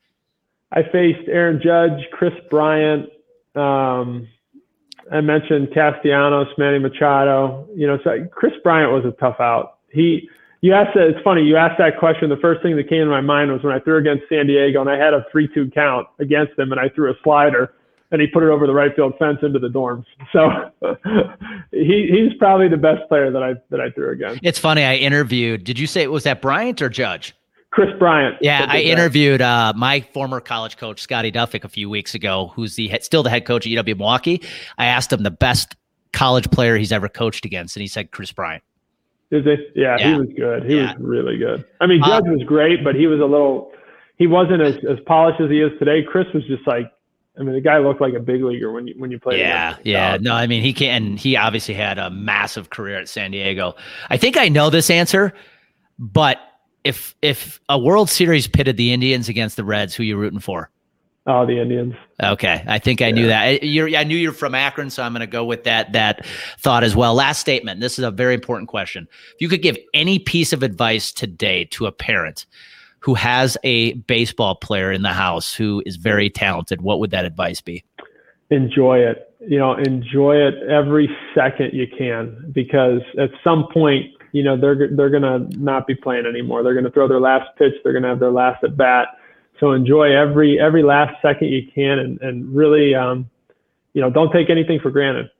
[0.70, 3.06] I faced Aaron Judge, Kris Bryant.
[3.56, 4.28] Um,
[5.10, 7.66] I mentioned Castellanos, Manny Machado.
[7.74, 9.78] You know, so Kris Bryant was a tough out.
[9.90, 10.28] He
[10.60, 11.08] you asked that.
[11.08, 11.42] It's funny.
[11.42, 12.28] You asked that question.
[12.28, 14.80] The first thing that came to my mind was when I threw against San Diego,
[14.80, 17.74] and I had a three-two count against them and I threw a slider,
[18.10, 20.04] and he put it over the right field fence into the dorms.
[20.32, 20.50] So
[21.70, 24.40] he he's probably the best player that I that I threw against.
[24.42, 24.84] It's funny.
[24.84, 25.64] I interviewed.
[25.64, 27.34] Did you say it was that Bryant or Judge?
[27.70, 28.36] Kris Bryant.
[28.40, 32.76] Yeah, I interviewed uh, my former college coach Scotty Doffek a few weeks ago, who's
[32.76, 34.42] the still the head coach at UW Milwaukee.
[34.78, 35.76] I asked him the best
[36.12, 38.62] college player he's ever coached against, and he said Kris Bryant.
[39.30, 40.64] Yeah, yeah, he was good.
[40.64, 40.92] He yeah.
[40.92, 41.64] was really good.
[41.80, 43.72] I mean, Judge uh, was great, but he was a little.
[44.16, 46.02] He wasn't as, as polished as he is today.
[46.02, 46.90] Kris was just like,
[47.38, 49.40] I mean, the guy looked like a big leaguer when you when you played.
[49.40, 50.16] Yeah, yeah.
[50.20, 51.16] No, I mean, he can.
[51.16, 53.74] He obviously had a massive career at San Diego.
[54.10, 55.34] I think I know this answer,
[55.98, 56.38] but
[56.84, 60.70] if if a World Series pitted the Indians against the Reds, who you rooting for?
[61.30, 61.94] Oh, the Indians.
[62.22, 63.62] Okay, I think I knew that.
[63.62, 66.24] You're, I knew you're from Akron, so I'm going to go with that that
[66.58, 67.12] thought as well.
[67.12, 67.80] Last statement.
[67.80, 69.06] This is a very important question.
[69.34, 72.46] If you could give any piece of advice today to a parent
[73.00, 77.26] who has a baseball player in the house who is very talented, what would that
[77.26, 77.84] advice be?
[78.48, 79.30] Enjoy it.
[79.46, 84.88] You know, enjoy it every second you can, because at some point, you know, they're
[84.96, 86.62] they're going to not be playing anymore.
[86.62, 87.74] They're going to throw their last pitch.
[87.84, 89.08] They're going to have their last at bat
[89.60, 93.28] so enjoy every every last second you can, and and really, um,
[93.92, 95.30] you know, don't take anything for granted.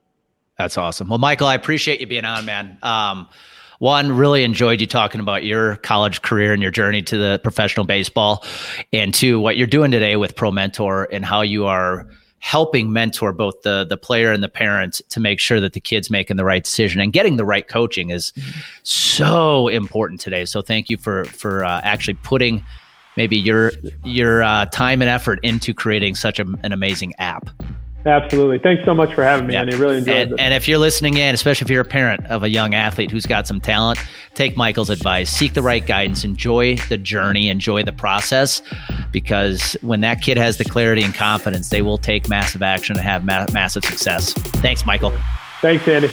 [0.59, 1.09] That's awesome.
[1.09, 2.79] Well, Michael, I appreciate you being on, man.
[2.83, 3.29] Um,
[3.79, 7.87] one, really enjoyed you talking about your college career and your journey to the professional
[7.87, 8.45] baseball,
[8.93, 12.09] and two, what you're doing today with Pro Mentor and how you are
[12.41, 16.09] helping mentor both the the player and the parent to make sure that the kids
[16.09, 18.33] making the right decision and getting the right coaching is
[18.83, 20.45] so important today.
[20.45, 22.65] So thank you for for uh, actually putting
[23.19, 23.73] maybe your
[24.05, 27.51] your uh, time and effort into creating such a, an amazing app.
[28.07, 28.59] Absolutely.
[28.61, 29.63] Thanks so much for having me, yeah.
[29.63, 29.77] Andy.
[29.77, 30.41] Really enjoyed and, it.
[30.41, 33.27] And if you're listening in, especially if you're a parent of a young athlete who's
[33.27, 33.99] got some talent,
[34.35, 35.29] take Michael's advice.
[35.29, 36.25] Seek the right guidance.
[36.25, 37.51] Enjoy the journey.
[37.51, 38.63] Enjoy the process,
[39.11, 43.05] because when that kid has the clarity and confidence, they will take massive action and
[43.05, 44.33] have ma- massive success.
[44.63, 45.13] Thanks, Michael.
[45.61, 46.09] Thanks, Andy.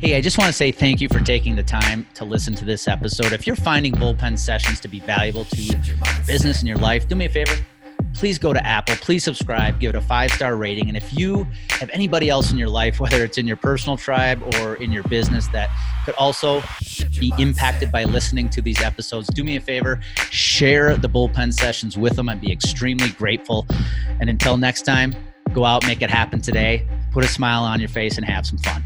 [0.00, 2.64] Hey, I just want to say thank you for taking the time to listen to
[2.64, 3.32] this episode.
[3.32, 5.80] If you're finding bullpen sessions to be valuable to your
[6.24, 7.56] business and your life, do me a favor.
[8.14, 8.94] Please go to Apple.
[9.00, 9.80] Please subscribe.
[9.80, 10.86] Give it a five star rating.
[10.86, 14.40] And if you have anybody else in your life, whether it's in your personal tribe
[14.60, 15.68] or in your business, that
[16.04, 16.62] could also
[17.18, 19.98] be impacted by listening to these episodes, do me a favor.
[20.30, 22.28] Share the bullpen sessions with them.
[22.28, 23.66] I'd be extremely grateful.
[24.20, 25.16] And until next time,
[25.52, 28.58] go out, make it happen today, put a smile on your face, and have some
[28.58, 28.84] fun.